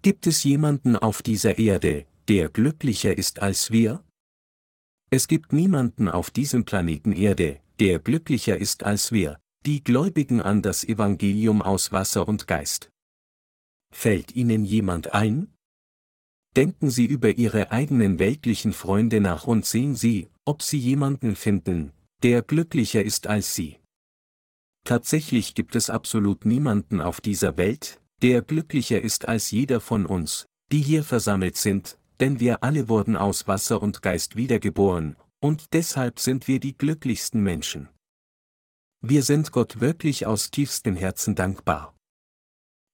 Gibt 0.02 0.26
es 0.26 0.44
jemanden 0.44 0.96
auf 0.96 1.22
dieser 1.22 1.58
Erde, 1.58 2.06
der 2.28 2.50
glücklicher 2.50 3.16
ist 3.16 3.40
als 3.40 3.70
wir? 3.70 4.04
Es 5.10 5.26
gibt 5.28 5.52
niemanden 5.52 6.08
auf 6.08 6.30
diesem 6.30 6.64
Planeten 6.64 7.12
Erde, 7.12 7.60
der 7.80 7.98
glücklicher 7.98 8.58
ist 8.58 8.82
als 8.82 9.12
wir, 9.12 9.40
die 9.66 9.82
Gläubigen 9.82 10.42
an 10.42 10.60
das 10.60 10.84
Evangelium 10.84 11.62
aus 11.62 11.90
Wasser 11.90 12.28
und 12.28 12.46
Geist. 12.46 12.90
Fällt 13.90 14.36
Ihnen 14.36 14.66
jemand 14.66 15.14
ein? 15.14 15.54
Denken 16.54 16.90
Sie 16.90 17.06
über 17.06 17.30
Ihre 17.30 17.70
eigenen 17.70 18.18
weltlichen 18.18 18.74
Freunde 18.74 19.20
nach 19.20 19.46
und 19.46 19.64
sehen 19.64 19.94
Sie, 19.94 20.28
ob 20.44 20.62
Sie 20.62 20.76
jemanden 20.78 21.34
finden, 21.34 21.92
der 22.22 22.42
glücklicher 22.42 23.02
ist 23.02 23.26
als 23.26 23.54
Sie. 23.54 23.78
Tatsächlich 24.84 25.54
gibt 25.54 25.76
es 25.76 25.88
absolut 25.88 26.44
niemanden 26.44 27.00
auf 27.00 27.22
dieser 27.22 27.56
Welt, 27.56 28.02
der 28.20 28.42
glücklicher 28.42 29.00
ist 29.00 29.28
als 29.28 29.50
jeder 29.50 29.80
von 29.80 30.04
uns, 30.04 30.46
die 30.72 30.82
hier 30.82 31.04
versammelt 31.04 31.56
sind, 31.56 31.98
denn 32.20 32.38
wir 32.38 32.62
alle 32.62 32.90
wurden 32.90 33.16
aus 33.16 33.48
Wasser 33.48 33.80
und 33.80 34.02
Geist 34.02 34.36
wiedergeboren, 34.36 35.16
und 35.40 35.72
deshalb 35.72 36.20
sind 36.20 36.48
wir 36.48 36.60
die 36.60 36.76
glücklichsten 36.76 37.42
Menschen. 37.42 37.88
Wir 39.06 39.22
sind 39.22 39.52
Gott 39.52 39.82
wirklich 39.82 40.24
aus 40.24 40.50
tiefstem 40.50 40.96
Herzen 40.96 41.34
dankbar. 41.34 41.94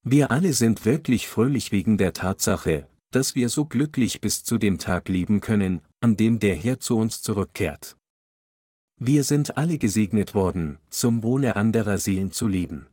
Wir 0.02 0.32
alle 0.32 0.54
sind 0.54 0.84
wirklich 0.84 1.28
fröhlich 1.28 1.70
wegen 1.70 1.98
der 1.98 2.12
Tatsache, 2.12 2.88
dass 3.12 3.36
wir 3.36 3.48
so 3.48 3.64
glücklich 3.64 4.20
bis 4.20 4.42
zu 4.42 4.58
dem 4.58 4.78
Tag 4.78 5.08
leben 5.08 5.40
können, 5.40 5.82
an 6.00 6.16
dem 6.16 6.40
der 6.40 6.56
Herr 6.56 6.80
zu 6.80 6.96
uns 6.96 7.22
zurückkehrt. 7.22 7.96
Wir 8.96 9.22
sind 9.22 9.56
alle 9.56 9.78
gesegnet 9.78 10.34
worden, 10.34 10.80
zum 10.88 11.22
Wohle 11.22 11.54
anderer 11.54 11.98
Seelen 11.98 12.32
zu 12.32 12.48
leben. 12.48 12.88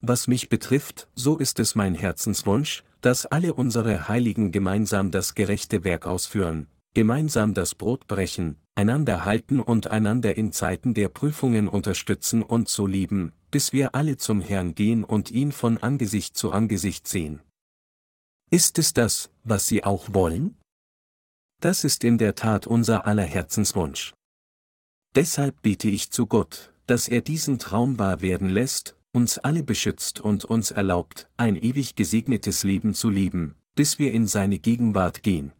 Was 0.00 0.26
mich 0.26 0.48
betrifft, 0.48 1.08
so 1.14 1.36
ist 1.36 1.60
es 1.60 1.74
mein 1.74 1.94
Herzenswunsch, 1.94 2.82
dass 3.02 3.26
alle 3.26 3.52
unsere 3.52 4.08
Heiligen 4.08 4.52
gemeinsam 4.52 5.10
das 5.10 5.34
gerechte 5.34 5.84
Werk 5.84 6.06
ausführen, 6.06 6.66
gemeinsam 6.96 7.52
das 7.52 7.74
Brot 7.74 8.06
brechen, 8.06 8.56
einander 8.74 9.26
halten 9.26 9.60
und 9.60 9.88
einander 9.88 10.38
in 10.38 10.50
Zeiten 10.50 10.94
der 10.94 11.10
Prüfungen 11.10 11.68
unterstützen 11.68 12.42
und 12.42 12.70
so 12.70 12.86
lieben, 12.86 13.34
bis 13.50 13.74
wir 13.74 13.94
alle 13.94 14.16
zum 14.16 14.40
Herrn 14.40 14.74
gehen 14.74 15.04
und 15.04 15.30
ihn 15.30 15.52
von 15.52 15.76
Angesicht 15.76 16.38
zu 16.38 16.52
Angesicht 16.52 17.06
sehen. 17.06 17.42
Ist 18.50 18.78
es 18.78 18.94
das, 18.94 19.28
was 19.44 19.66
Sie 19.66 19.84
auch 19.84 20.14
wollen? 20.14 20.56
Das 21.60 21.84
ist 21.84 22.02
in 22.02 22.16
der 22.16 22.34
Tat 22.34 22.66
unser 22.66 23.06
aller 23.06 23.24
Herzenswunsch. 23.24 24.14
Deshalb 25.14 25.60
bete 25.60 25.90
ich 25.90 26.10
zu 26.10 26.26
Gott, 26.26 26.72
dass 26.86 27.08
er 27.08 27.20
diesen 27.20 27.58
Traum 27.58 27.98
wahr 27.98 28.22
werden 28.22 28.48
lässt, 28.48 28.96
uns 29.12 29.36
alle 29.36 29.62
beschützt 29.62 30.18
und 30.18 30.46
uns 30.46 30.70
erlaubt, 30.70 31.28
ein 31.36 31.56
ewig 31.56 31.94
gesegnetes 31.94 32.64
Leben 32.64 32.94
zu 32.94 33.10
leben, 33.10 33.54
bis 33.74 33.98
wir 33.98 34.12
in 34.14 34.26
seine 34.26 34.58
Gegenwart 34.58 35.22
gehen. 35.22 35.52